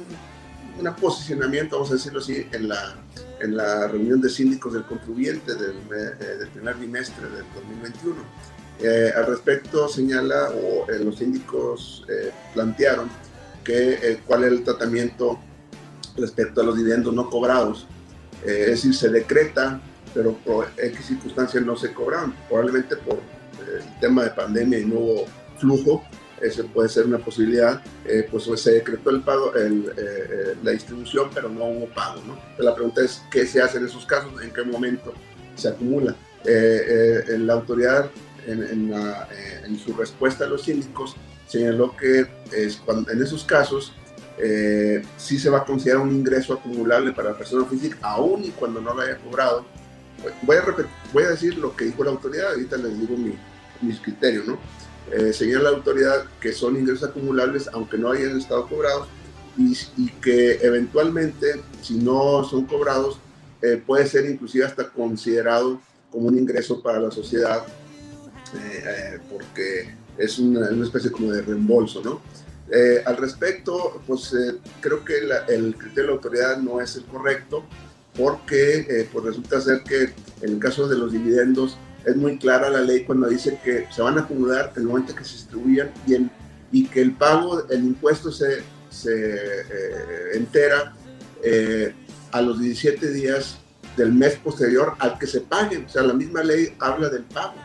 un 0.79 0.95
posicionamiento, 0.95 1.75
vamos 1.75 1.91
a 1.91 1.93
decirlo 1.95 2.19
así, 2.19 2.47
en 2.51 2.67
la, 2.67 2.95
en 3.39 3.55
la 3.55 3.87
reunión 3.87 4.21
de 4.21 4.29
síndicos 4.29 4.73
del 4.73 4.83
contribuyente 4.83 5.53
del, 5.55 5.75
eh, 5.95 6.37
del 6.39 6.49
primer 6.49 6.75
bimestre 6.75 7.23
del 7.29 7.45
2021. 7.55 8.15
Eh, 8.79 9.13
al 9.15 9.27
respecto 9.27 9.87
señala, 9.87 10.49
o 10.49 10.87
los 10.91 11.17
síndicos 11.17 12.05
plantearon, 12.53 13.09
que, 13.63 13.93
eh, 13.93 14.21
cuál 14.25 14.43
es 14.43 14.51
el 14.51 14.63
tratamiento 14.63 15.39
respecto 16.17 16.61
a 16.61 16.63
los 16.63 16.77
dividendos 16.77 17.13
no 17.13 17.29
cobrados. 17.29 17.87
Eh, 18.45 18.61
es 18.65 18.71
decir, 18.71 18.95
se 18.95 19.09
decreta, 19.09 19.79
pero 20.13 20.33
por 20.33 20.67
X 20.77 21.05
circunstancias 21.05 21.63
no 21.63 21.75
se 21.75 21.93
cobran, 21.93 22.35
probablemente 22.47 22.95
por 22.97 23.15
eh, 23.15 23.79
el 23.79 23.99
tema 23.99 24.23
de 24.23 24.31
pandemia 24.31 24.79
y 24.79 24.85
hubo 24.85 25.25
flujo, 25.57 26.03
eso 26.41 26.65
puede 26.65 26.89
ser 26.89 27.05
una 27.05 27.19
posibilidad, 27.19 27.83
pues 28.31 28.49
se 28.59 28.71
decretó 28.71 29.11
el 29.11 29.21
pago, 29.21 29.53
la 30.63 30.71
distribución, 30.71 31.29
pero 31.31 31.49
no 31.49 31.65
hubo 31.65 31.85
pago. 31.89 32.19
¿no? 32.25 32.35
la 32.57 32.73
pregunta 32.73 33.03
es, 33.03 33.21
¿qué 33.29 33.45
se 33.45 33.61
hace 33.61 33.77
en 33.77 33.85
esos 33.85 34.07
casos? 34.07 34.41
¿En 34.41 34.51
qué 34.51 34.63
momento 34.63 35.13
se 35.53 35.67
acumula? 35.67 36.15
la 36.43 37.53
autoridad, 37.53 38.09
en, 38.47 38.63
en, 38.63 38.93
en 39.65 39.77
su 39.77 39.93
respuesta 39.93 40.45
a 40.45 40.47
los 40.47 40.63
síndicos, 40.63 41.15
señaló 41.51 41.95
que 41.97 42.27
es 42.53 42.77
cuando, 42.77 43.11
en 43.11 43.21
esos 43.21 43.43
casos 43.43 43.93
eh, 44.37 45.03
sí 45.17 45.37
se 45.37 45.49
va 45.49 45.59
a 45.59 45.65
considerar 45.65 46.01
un 46.01 46.11
ingreso 46.11 46.53
acumulable 46.53 47.11
para 47.11 47.31
la 47.31 47.37
persona 47.37 47.65
física, 47.65 47.97
aún 48.01 48.45
y 48.45 48.49
cuando 48.51 48.79
no 48.79 48.93
lo 48.93 49.01
haya 49.01 49.17
cobrado. 49.17 49.65
Voy 50.43 50.55
a, 50.55 50.63
voy 51.13 51.23
a 51.23 51.29
decir 51.29 51.57
lo 51.57 51.75
que 51.75 51.85
dijo 51.85 52.03
la 52.03 52.11
autoridad, 52.11 52.51
ahorita 52.51 52.77
les 52.77 52.99
digo 52.99 53.17
mi, 53.17 53.33
mis 53.81 53.99
criterios, 53.99 54.47
¿no? 54.47 54.57
Eh, 55.11 55.33
señala 55.33 55.71
la 55.71 55.77
autoridad 55.77 56.25
que 56.39 56.53
son 56.53 56.77
ingresos 56.77 57.09
acumulables 57.09 57.67
aunque 57.73 57.97
no 57.97 58.11
hayan 58.11 58.37
estado 58.37 58.67
cobrados 58.67 59.07
y, 59.57 59.75
y, 59.97 60.09
que 60.21 60.59
eventualmente, 60.61 61.61
si 61.81 61.95
no 61.95 62.43
son 62.43 62.65
cobrados, 62.65 63.19
eh, 63.61 63.81
puede 63.85 64.05
ser 64.05 64.25
inclusive 64.29 64.63
hasta 64.63 64.87
considerado 64.89 65.81
como 66.11 66.27
un 66.27 66.37
ingreso 66.37 66.81
para 66.81 66.99
la 66.99 67.11
sociedad, 67.11 67.63
porque 69.29 70.00
es 70.17 70.39
una, 70.39 70.69
una, 70.69 70.85
especie 70.85 71.11
como 71.11 71.31
de 71.31 71.41
reembolso, 71.41 72.01
¿no? 72.03 72.21
al 73.05 73.17
respecto, 73.17 74.01
pues 74.07 74.33
creo 74.79 75.03
que 75.03 75.15
el 75.49 75.75
criterio 75.75 76.03
de 76.03 76.07
la 76.07 76.13
autoridad 76.13 76.57
no 76.59 76.79
es 76.79 76.95
el 76.95 77.03
correcto, 77.03 77.65
porque 78.15 79.09
pues 79.11 79.25
resulta 79.25 79.59
ser 79.59 79.83
que 79.83 80.13
en 80.41 80.53
el 80.53 80.59
caso 80.59 80.87
de 80.87 80.97
los 80.97 81.11
dividendos 81.11 81.77
es 82.05 82.15
muy 82.15 82.37
clara 82.37 82.69
la 82.69 82.81
ley 82.81 83.03
cuando 83.03 83.27
dice 83.27 83.59
que 83.63 83.87
se 83.91 84.01
van 84.01 84.17
a 84.17 84.21
acumular 84.21 84.71
en 84.75 84.83
el 84.83 84.87
momento 84.87 85.15
que 85.15 85.23
se 85.23 85.33
distribuyan 85.33 85.91
y, 86.07 86.15
y 86.71 86.87
que 86.87 87.01
el 87.01 87.13
pago, 87.13 87.67
el 87.69 87.83
impuesto 87.83 88.31
se, 88.31 88.63
se 88.89 89.35
eh, 89.35 90.31
entera 90.33 90.93
eh, 91.43 91.93
a 92.31 92.41
los 92.41 92.59
17 92.59 93.11
días 93.11 93.57
del 93.97 94.13
mes 94.13 94.35
posterior 94.35 94.95
al 94.99 95.17
que 95.19 95.27
se 95.27 95.41
pague. 95.41 95.77
O 95.77 95.89
sea, 95.89 96.03
la 96.03 96.13
misma 96.13 96.43
ley 96.43 96.75
habla 96.79 97.09
del 97.09 97.23
pago. 97.23 97.55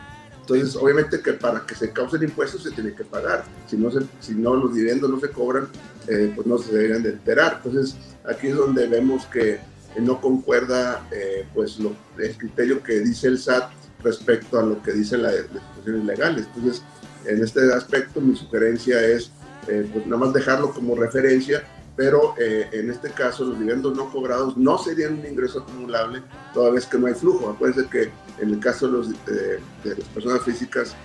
Entonces, 0.47 0.75
obviamente 0.75 1.21
que 1.21 1.33
para 1.33 1.65
que 1.65 1.75
se 1.75 1.91
cause 1.91 2.17
el 2.17 2.23
impuesto 2.23 2.57
se 2.57 2.71
tiene 2.71 2.93
que 2.93 3.03
pagar. 3.03 3.43
Si 3.67 3.75
no, 3.75 3.89
si 4.19 4.33
no 4.33 4.55
los 4.55 4.73
dividendos 4.73 5.09
no 5.09 5.19
se 5.19 5.29
cobran, 5.29 5.67
eh, 6.07 6.31
pues 6.35 6.47
no 6.47 6.57
se 6.57 6.73
deberían 6.73 7.03
de 7.03 7.09
enterar. 7.09 7.61
Entonces, 7.63 7.97
aquí 8.25 8.47
es 8.47 8.55
donde 8.55 8.87
vemos 8.87 9.25
que 9.25 9.59
no 9.99 10.21
concuerda 10.21 11.07
pues 11.55 11.79
lo, 11.79 11.95
el 12.19 12.37
criterio 12.37 12.83
que 12.83 12.99
dice 12.99 13.27
el 13.27 13.39
SAT 13.39 13.71
respecto 14.03 14.59
a 14.59 14.63
lo 14.63 14.81
que 14.83 14.91
dicen 14.91 15.23
las 15.23 15.33
disposiciones 15.51 16.05
legales. 16.05 16.47
Entonces, 16.55 16.83
en 17.25 17.43
este 17.43 17.73
aspecto, 17.73 18.21
mi 18.21 18.35
sugerencia 18.35 19.01
es 19.05 19.31
eh, 19.67 19.87
pues 19.91 20.05
nada 20.05 20.17
más 20.17 20.33
dejarlo 20.33 20.71
como 20.73 20.95
referencia, 20.95 21.63
pero 21.97 22.35
eh, 22.39 22.69
en 22.71 22.89
este 22.89 23.09
caso 23.09 23.43
los 23.43 23.59
dividendos 23.59 23.97
no 23.97 24.09
cobrados 24.09 24.55
no 24.55 24.77
serían 24.77 25.19
un 25.19 25.25
ingreso 25.25 25.59
acumulable 25.59 26.21
toda 26.53 26.71
vez 26.71 26.85
que 26.85 26.97
no 26.97 27.07
hay 27.07 27.15
flujo. 27.15 27.49
Acuérdense 27.49 27.89
que 27.89 28.11
en 28.41 28.51
el 28.51 28.59
caso 28.59 28.87
de, 28.87 28.93
los, 28.93 29.09
de 29.25 29.59
las 29.83 30.07
personas 30.13 30.43
físicas, 30.43 30.95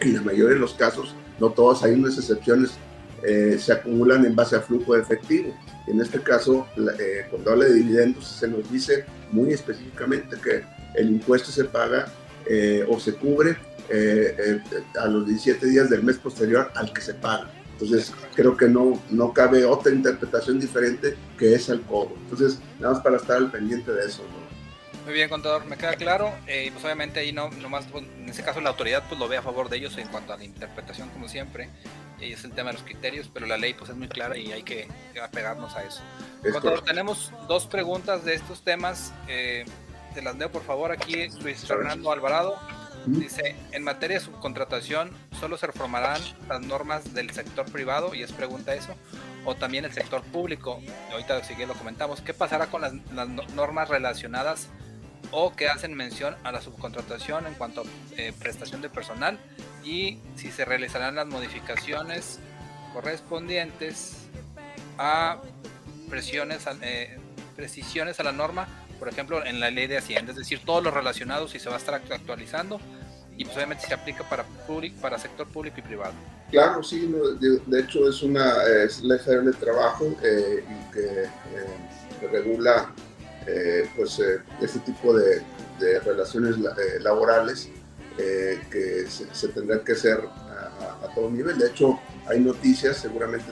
en 0.00 0.14
la 0.14 0.22
mayoría 0.22 0.54
de 0.54 0.60
los 0.60 0.74
casos, 0.74 1.14
no 1.38 1.50
todos, 1.50 1.84
hay 1.84 1.92
unas 1.92 2.16
excepciones, 2.18 2.72
eh, 3.22 3.56
se 3.60 3.72
acumulan 3.72 4.24
en 4.24 4.34
base 4.34 4.56
a 4.56 4.60
flujo 4.60 4.94
de 4.94 5.02
efectivo. 5.02 5.54
En 5.86 6.00
este 6.00 6.20
caso, 6.20 6.66
cuando 7.30 7.50
habla 7.50 7.66
de 7.66 7.74
dividendos, 7.74 8.26
se 8.26 8.48
nos 8.48 8.70
dice 8.72 9.04
muy 9.30 9.52
específicamente 9.52 10.36
que 10.42 10.64
el 10.94 11.10
impuesto 11.10 11.50
se 11.50 11.64
paga 11.64 12.06
eh, 12.46 12.84
o 12.88 12.98
se 12.98 13.14
cubre 13.14 13.56
eh, 13.88 14.36
eh, 14.38 14.60
a 15.00 15.06
los 15.06 15.26
17 15.26 15.66
días 15.66 15.90
del 15.90 16.02
mes 16.02 16.16
posterior 16.16 16.70
al 16.74 16.92
que 16.92 17.00
se 17.00 17.14
paga. 17.14 17.50
Entonces, 17.72 18.12
creo 18.34 18.56
que 18.56 18.68
no, 18.68 19.00
no 19.10 19.32
cabe 19.32 19.64
otra 19.64 19.92
interpretación 19.92 20.60
diferente 20.60 21.16
que 21.38 21.54
es 21.54 21.68
el 21.68 21.82
cobro. 21.82 22.14
Entonces, 22.16 22.58
nada 22.78 22.94
más 22.94 23.02
para 23.02 23.16
estar 23.16 23.36
al 23.36 23.50
pendiente 23.50 23.92
de 23.92 24.06
eso. 24.06 24.22
Muy 25.04 25.14
bien, 25.14 25.28
contador, 25.28 25.64
me 25.64 25.76
queda 25.76 25.96
claro. 25.96 26.32
Eh, 26.46 26.70
pues 26.72 26.84
obviamente 26.84 27.18
ahí 27.20 27.32
no, 27.32 27.50
nomás, 27.50 27.86
pues, 27.90 28.04
en 28.04 28.28
ese 28.28 28.44
caso 28.44 28.60
la 28.60 28.70
autoridad 28.70 29.02
pues 29.08 29.18
lo 29.18 29.26
ve 29.26 29.36
a 29.36 29.42
favor 29.42 29.68
de 29.68 29.78
ellos 29.78 29.98
en 29.98 30.06
cuanto 30.08 30.32
a 30.32 30.36
la 30.36 30.44
interpretación, 30.44 31.08
como 31.10 31.28
siempre. 31.28 31.70
Es 32.20 32.44
el 32.44 32.52
tema 32.52 32.70
de 32.70 32.74
los 32.74 32.84
criterios, 32.84 33.28
pero 33.32 33.46
la 33.46 33.58
ley 33.58 33.74
pues 33.74 33.90
es 33.90 33.96
muy 33.96 34.06
clara 34.06 34.38
y 34.38 34.52
hay 34.52 34.62
que 34.62 34.86
apegarnos 35.20 35.74
a 35.74 35.82
eso. 35.82 36.02
contador, 36.40 36.84
tenemos 36.84 37.32
dos 37.48 37.66
preguntas 37.66 38.24
de 38.24 38.34
estos 38.34 38.62
temas. 38.62 39.12
Eh, 39.26 39.64
te 40.14 40.22
las 40.22 40.36
leo 40.36 40.52
por 40.52 40.62
favor 40.62 40.92
aquí 40.92 41.28
Luis 41.40 41.66
Fernando 41.66 42.12
Alvarado. 42.12 42.56
Dice, 43.06 43.56
en 43.72 43.82
materia 43.82 44.18
de 44.18 44.24
subcontratación, 44.24 45.10
¿solo 45.38 45.56
se 45.58 45.66
reformarán 45.66 46.20
las 46.48 46.60
normas 46.60 47.14
del 47.14 47.30
sector 47.30 47.70
privado? 47.70 48.14
Y 48.14 48.22
es 48.22 48.32
pregunta 48.32 48.74
eso. 48.74 48.94
O 49.44 49.54
también 49.56 49.84
el 49.84 49.92
sector 49.92 50.22
público. 50.22 50.80
ahorita 51.10 51.42
si 51.44 51.54
lo 51.66 51.74
comentamos. 51.74 52.20
¿Qué 52.20 52.32
pasará 52.32 52.66
con 52.66 52.82
las, 52.82 52.92
normas 53.54 53.88
relacionadas 53.88 54.68
o 55.30 55.54
que 55.54 55.68
hacen 55.68 55.94
mención 55.94 56.36
a 56.44 56.52
la 56.52 56.60
subcontratación 56.60 57.46
en 57.46 57.54
cuanto 57.54 57.82
a 57.82 57.84
eh, 58.16 58.32
prestación 58.38 58.82
de 58.82 58.88
personal? 58.88 59.38
Y 59.84 60.18
si 60.36 60.50
se 60.52 60.64
realizarán 60.64 61.16
las 61.16 61.26
modificaciones 61.26 62.38
correspondientes 62.92 64.28
a 64.98 65.38
presiones, 66.08 66.66
eh, 66.82 67.18
precisiones 67.56 68.20
a 68.20 68.22
la 68.22 68.32
norma 68.32 68.68
por 69.02 69.08
ejemplo, 69.08 69.44
en 69.44 69.58
la 69.58 69.68
ley 69.68 69.88
de 69.88 69.98
Hacienda, 69.98 70.30
es 70.30 70.38
decir, 70.38 70.60
todos 70.64 70.80
los 70.84 70.94
relacionados 70.94 71.56
y 71.56 71.58
se 71.58 71.68
va 71.68 71.74
a 71.74 71.78
estar 71.78 71.96
actualizando 71.96 72.80
y 73.36 73.44
pues 73.44 73.56
obviamente 73.56 73.84
se 73.84 73.94
aplica 73.94 74.22
para 74.28 74.44
público, 74.44 75.00
para 75.00 75.18
sector 75.18 75.48
público 75.48 75.80
y 75.80 75.82
privado. 75.82 76.12
Claro, 76.52 76.84
sí, 76.84 77.12
de, 77.40 77.80
hecho 77.80 78.08
es 78.08 78.22
una 78.22 78.62
es 78.62 79.02
ley 79.02 79.18
federal 79.18 79.46
de 79.46 79.54
trabajo 79.54 80.06
eh, 80.22 80.64
y 80.64 80.92
que, 80.92 81.24
eh, 81.24 82.28
regula 82.30 82.94
eh, 83.48 83.90
pues 83.96 84.22
este 84.60 84.78
tipo 84.78 85.12
de, 85.14 85.42
relaciones 86.04 86.54
laborales 87.00 87.70
que 88.16 89.06
se, 89.08 89.48
tendrán 89.48 89.80
que 89.80 89.94
hacer 89.94 90.20
a, 90.20 91.06
a, 91.06 91.12
todo 91.12 91.28
nivel. 91.28 91.58
De 91.58 91.66
hecho, 91.66 91.98
hay 92.28 92.38
noticias, 92.38 92.98
seguramente 92.98 93.50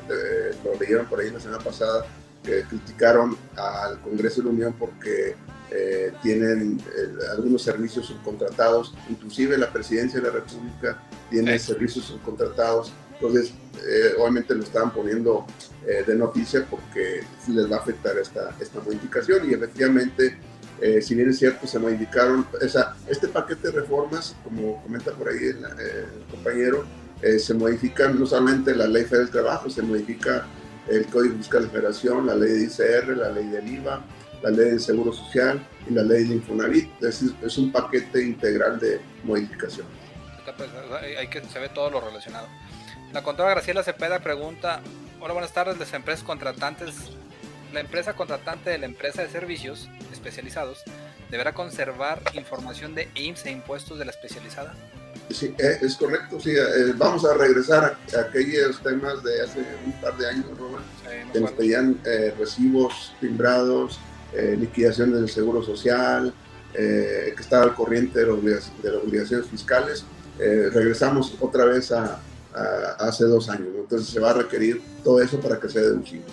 lo 0.62 0.78
leyeron 0.78 1.06
por 1.06 1.18
ahí 1.18 1.32
la 1.32 1.40
semana 1.40 1.58
pasada, 1.58 2.06
que 2.42 2.62
criticaron 2.62 3.36
al 3.56 4.00
Congreso 4.00 4.40
de 4.40 4.46
la 4.46 4.52
Unión 4.52 4.74
porque 4.78 5.36
eh, 5.72 6.12
tienen 6.20 6.80
eh, 6.80 7.12
algunos 7.30 7.62
servicios 7.62 8.06
subcontratados, 8.06 8.92
inclusive 9.08 9.56
la 9.56 9.72
presidencia 9.72 10.18
de 10.20 10.26
la 10.26 10.32
República 10.32 11.00
tiene 11.30 11.56
servicios 11.60 12.06
subcontratados, 12.06 12.92
entonces 13.14 13.52
eh, 13.86 14.14
obviamente 14.18 14.52
lo 14.52 14.64
estaban 14.64 14.92
poniendo 14.92 15.46
de 16.06 16.14
noticia 16.14 16.66
porque 16.68 17.22
les 17.48 17.70
va 17.70 17.76
a 17.76 17.80
afectar 17.80 18.16
esta, 18.18 18.54
esta 18.60 18.80
modificación. 18.80 19.50
Y 19.50 19.54
efectivamente, 19.54 20.38
si 21.00 21.14
bien 21.14 21.30
es 21.30 21.38
cierto, 21.38 21.66
se 21.66 21.78
modificaron, 21.78 22.46
esa, 22.60 22.94
este 23.08 23.26
paquete 23.28 23.72
de 23.72 23.80
reformas, 23.80 24.36
como 24.44 24.80
comenta 24.82 25.10
por 25.12 25.30
ahí 25.30 25.38
el, 25.38 25.64
compañero, 26.30 26.84
se 27.38 27.54
modifican 27.54 28.20
no 28.20 28.26
solamente 28.26 28.76
la 28.76 28.86
ley 28.86 29.04
federal 29.04 29.26
del 29.26 29.32
trabajo, 29.32 29.70
se 29.70 29.82
modifica 29.82 30.46
el 30.90 31.06
Código 31.06 31.36
Fiscal 31.36 31.62
de 31.64 31.70
Federación, 31.70 32.26
la 32.26 32.34
ley 32.34 32.50
de 32.50 32.64
ICR, 32.64 33.16
la 33.16 33.30
ley 33.30 33.46
del 33.46 33.68
IVA, 33.68 34.04
la 34.42 34.50
ley 34.50 34.70
del 34.70 34.80
Seguro 34.80 35.12
Social 35.12 35.64
y 35.88 35.94
la 35.94 36.02
ley 36.02 36.24
de 36.24 36.34
Infonavit. 36.34 37.02
Es, 37.02 37.24
es 37.42 37.58
un 37.58 37.70
paquete 37.70 38.22
integral 38.22 38.78
de 38.80 39.00
modificación. 39.22 39.86
Hay 41.18 41.28
que 41.28 41.42
se 41.44 41.58
ve 41.58 41.68
todo 41.68 41.90
lo 41.90 42.00
relacionado. 42.00 42.48
La 43.12 43.22
contadora 43.22 43.54
Graciela 43.54 43.82
Cepeda 43.82 44.18
pregunta, 44.18 44.80
hola, 45.20 45.32
buenas 45.32 45.52
tardes, 45.52 45.78
las 45.78 45.92
empresas 45.94 46.24
contratantes. 46.24 46.94
La 47.72 47.80
empresa 47.80 48.14
contratante 48.14 48.70
de 48.70 48.78
la 48.78 48.86
empresa 48.86 49.22
de 49.22 49.28
servicios 49.28 49.88
especializados 50.12 50.82
deberá 51.30 51.52
conservar 51.52 52.20
información 52.34 52.96
de 52.96 53.08
IMSS 53.14 53.46
e 53.46 53.50
impuestos 53.52 53.98
de 53.98 54.06
la 54.06 54.10
especializada. 54.10 54.74
Sí, 55.30 55.54
eh, 55.58 55.78
es 55.80 55.96
correcto, 55.96 56.40
sí. 56.40 56.50
Eh, 56.50 56.92
vamos 56.96 57.24
a 57.24 57.34
regresar 57.34 57.96
a, 58.16 58.20
aquellos 58.20 58.82
temas 58.82 59.22
de 59.22 59.42
hace 59.42 59.60
un 59.86 59.92
par 60.00 60.16
de 60.16 60.28
años, 60.28 60.46
Robert, 60.58 60.84
que 61.32 61.40
nos 61.40 61.52
pedían 61.52 62.00
eh, 62.04 62.34
recibos 62.38 63.14
timbrados, 63.20 63.98
liquidación 64.32 65.12
del 65.12 65.28
seguro 65.28 65.60
social, 65.60 66.32
que 66.72 67.34
estaba 67.36 67.64
al 67.64 67.74
corriente 67.74 68.20
de, 68.20 68.26
las 68.26 68.70
obligaciones 69.02 69.48
fiscales. 69.48 70.04
regresamos 70.38 71.34
otra 71.40 71.64
vez 71.64 71.90
a, 71.90 72.20
hace 73.00 73.24
dos 73.24 73.48
años, 73.48 73.70
entonces 73.74 74.08
se 74.08 74.20
va 74.20 74.30
a 74.30 74.34
requerir 74.34 74.80
todo 75.02 75.20
eso 75.20 75.40
para 75.40 75.58
que 75.58 75.68
sea 75.68 75.82
deducible. 75.82 76.26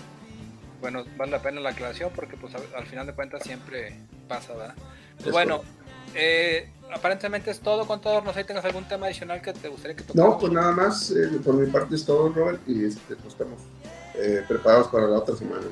Bueno, 0.80 1.04
vale 1.16 1.32
la 1.32 1.42
pena 1.42 1.60
la 1.60 1.70
aclaración 1.70 2.12
porque 2.14 2.36
pues 2.36 2.54
al 2.54 2.86
final 2.86 3.04
de 3.04 3.14
cuentas 3.14 3.42
siempre 3.42 3.96
pasa, 4.28 4.52
¿verdad? 4.54 4.74
Pues 5.20 5.32
bueno, 5.32 5.62
eh, 6.14 6.68
aparentemente 6.92 7.50
es 7.50 7.60
todo, 7.60 7.86
contador. 7.86 8.24
No 8.24 8.32
sé 8.32 8.40
si 8.40 8.46
tengas 8.46 8.64
algún 8.64 8.86
tema 8.86 9.06
adicional 9.06 9.40
que 9.42 9.52
te 9.52 9.68
gustaría 9.68 9.96
que 9.96 10.04
tocara. 10.04 10.28
No, 10.28 10.38
pues 10.38 10.52
nada 10.52 10.72
más. 10.72 11.10
Eh, 11.10 11.40
por 11.44 11.54
mi 11.54 11.70
parte 11.70 11.94
es 11.94 12.04
todo, 12.04 12.30
Robert. 12.30 12.60
Y 12.66 12.84
este, 12.84 13.16
pues 13.16 13.34
estamos 13.34 13.60
eh, 14.14 14.44
preparados 14.46 14.88
para 14.88 15.06
la 15.06 15.18
otra 15.18 15.36
semana. 15.36 15.62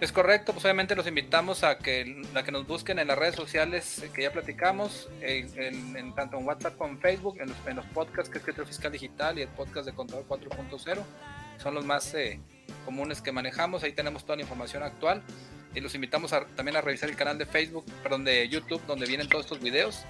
Es 0.00 0.12
correcto, 0.12 0.52
pues 0.52 0.64
obviamente 0.64 0.94
los 0.94 1.08
invitamos 1.08 1.64
a 1.64 1.78
que, 1.78 2.22
a 2.32 2.44
que 2.44 2.52
nos 2.52 2.68
busquen 2.68 3.00
en 3.00 3.08
las 3.08 3.18
redes 3.18 3.34
sociales 3.34 4.04
que 4.14 4.22
ya 4.22 4.32
platicamos, 4.32 5.08
en, 5.20 6.14
tanto 6.14 6.38
en 6.38 6.46
WhatsApp 6.46 6.76
como 6.76 6.90
en 6.90 7.00
Facebook, 7.00 7.38
en 7.40 7.48
los, 7.48 7.56
en 7.66 7.74
los 7.74 7.84
podcasts 7.86 8.30
que 8.30 8.38
es 8.38 8.44
Criterio 8.44 8.64
Fiscal 8.64 8.92
Digital 8.92 9.40
y 9.40 9.42
el 9.42 9.48
podcast 9.48 9.86
de 9.86 9.94
Contador 9.94 10.24
4.0. 10.28 11.02
Son 11.60 11.74
los 11.74 11.84
más 11.84 12.14
comunes 12.84 13.20
que 13.20 13.32
manejamos, 13.32 13.82
ahí 13.82 13.92
tenemos 13.92 14.22
toda 14.22 14.36
la 14.36 14.42
información 14.42 14.84
actual 14.84 15.24
y 15.74 15.80
los 15.80 15.94
invitamos 15.94 16.32
también 16.56 16.76
a 16.76 16.80
revisar 16.80 17.08
el 17.08 17.16
canal 17.16 17.38
de 17.38 17.46
Facebook, 17.46 17.84
perdón, 18.02 18.24
de 18.24 18.48
YouTube, 18.48 18.80
donde 18.86 19.06
vienen 19.06 19.28
todos 19.28 19.44
estos 19.44 19.60
videos. 19.60 20.04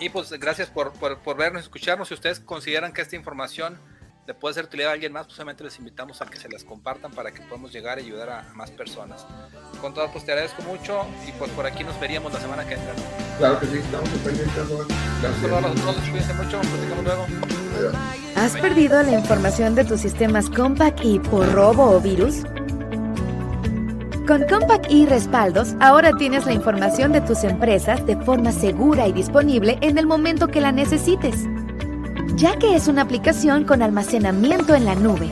Y 0.00 0.08
pues 0.08 0.30
gracias 0.32 0.68
por, 0.68 0.92
por, 0.92 1.36
vernos, 1.36 1.62
escucharnos. 1.62 2.08
Si 2.08 2.14
ustedes 2.14 2.40
consideran 2.40 2.92
que 2.92 3.02
esta 3.02 3.14
información 3.14 3.78
le 4.26 4.34
puede 4.34 4.54
ser 4.54 4.64
utilidad 4.64 4.90
a 4.90 4.94
alguien 4.94 5.12
más, 5.12 5.26
pues 5.26 5.38
obviamente 5.38 5.64
les 5.64 5.78
invitamos 5.78 6.20
a 6.22 6.26
que 6.26 6.38
se 6.38 6.48
las 6.48 6.64
compartan 6.64 7.12
para 7.12 7.32
que 7.32 7.40
podamos 7.42 7.72
llegar 7.72 7.98
y 7.98 8.02
ayudar 8.02 8.30
a, 8.30 8.42
más 8.54 8.70
personas. 8.70 9.26
Con 9.80 9.94
todo, 9.94 10.10
pues 10.10 10.24
te 10.24 10.32
agradezco 10.32 10.62
mucho 10.62 11.06
y 11.26 11.32
pues 11.32 11.50
por 11.52 11.66
aquí 11.66 11.84
nos 11.84 11.98
veríamos 12.00 12.32
la 12.32 12.40
semana 12.40 12.66
que 12.66 12.74
entra. 12.74 12.94
Claro 13.38 13.60
que 13.60 13.66
sí, 13.66 13.78
estamos 13.78 14.08
pendientes. 14.10 14.54
Gracias 14.54 15.44
a 15.44 15.48
todos, 15.48 15.96
cuídense 16.08 16.34
mucho, 16.34 16.60
platicamos 16.60 17.04
luego. 17.04 17.26
¿Has 18.36 18.56
perdido 18.56 19.02
la 19.02 19.12
información 19.12 19.74
de 19.74 19.84
tus 19.84 20.00
sistemas 20.00 20.50
Compact 20.50 21.00
y 21.04 21.18
por 21.18 21.52
robo 21.52 21.96
o 21.96 22.00
virus? 22.00 22.44
Con 24.26 24.44
Compact 24.44 24.88
y 24.88 25.04
Respaldos, 25.04 25.74
ahora 25.80 26.12
tienes 26.16 26.46
la 26.46 26.52
información 26.52 27.10
de 27.10 27.20
tus 27.20 27.42
empresas 27.42 28.06
de 28.06 28.16
forma 28.16 28.52
segura 28.52 29.08
y 29.08 29.12
disponible 29.12 29.78
en 29.80 29.98
el 29.98 30.06
momento 30.06 30.46
que 30.46 30.60
la 30.60 30.70
necesites, 30.70 31.34
ya 32.36 32.56
que 32.56 32.76
es 32.76 32.86
una 32.86 33.02
aplicación 33.02 33.64
con 33.64 33.82
almacenamiento 33.82 34.76
en 34.76 34.84
la 34.84 34.94
nube, 34.94 35.28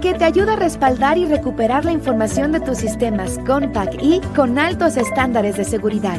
que 0.00 0.14
te 0.14 0.24
ayuda 0.24 0.54
a 0.54 0.56
respaldar 0.56 1.18
y 1.18 1.26
recuperar 1.26 1.84
la 1.84 1.92
información 1.92 2.52
de 2.52 2.60
tus 2.60 2.78
sistemas 2.78 3.38
Compact 3.46 4.02
y 4.02 4.22
con 4.34 4.58
altos 4.58 4.96
estándares 4.96 5.58
de 5.58 5.64
seguridad. 5.64 6.18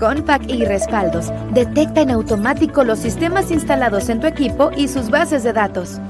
Compact 0.00 0.50
y 0.50 0.64
Respaldos 0.64 1.32
detecta 1.54 2.00
en 2.00 2.10
automático 2.10 2.82
los 2.82 2.98
sistemas 2.98 3.52
instalados 3.52 4.08
en 4.08 4.18
tu 4.18 4.26
equipo 4.26 4.72
y 4.76 4.88
sus 4.88 5.08
bases 5.08 5.44
de 5.44 5.52
datos. 5.52 6.00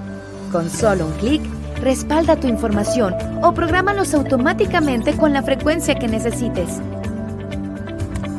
Con 0.51 0.71
solo 0.71 1.05
un 1.05 1.13
clic, 1.19 1.43
respalda 1.81 2.37
tu 2.37 2.47
información 2.47 3.15
o 3.43 3.53
prográmalos 3.53 4.15
automáticamente 4.15 5.17
con 5.17 5.33
la 5.33 5.43
frecuencia 5.43 5.95
que 5.95 6.09
necesites. 6.09 6.81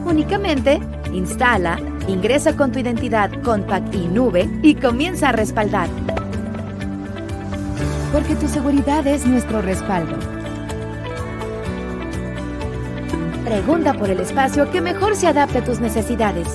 Únicamente, 0.05 0.79
instala, 1.13 1.79
ingresa 2.07 2.55
con 2.55 2.71
tu 2.71 2.79
identidad 2.79 3.31
Compact 3.43 3.93
y 3.93 4.07
Nube 4.07 4.49
y 4.63 4.75
comienza 4.75 5.29
a 5.29 5.31
respaldar. 5.33 5.89
Porque 8.11 8.35
tu 8.35 8.47
seguridad 8.47 9.05
es 9.05 9.25
nuestro 9.25 9.61
respaldo. 9.61 10.17
Pregunta 13.43 13.93
por 13.93 14.09
el 14.09 14.19
espacio 14.19 14.69
que 14.71 14.81
mejor 14.81 15.15
se 15.15 15.27
adapte 15.27 15.59
a 15.59 15.63
tus 15.63 15.79
necesidades. 15.79 16.47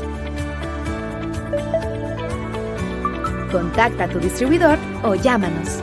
Contacta 3.51 4.05
a 4.05 4.09
tu 4.09 4.19
distribuidor 4.19 4.79
o 5.03 5.15
llámanos. 5.15 5.83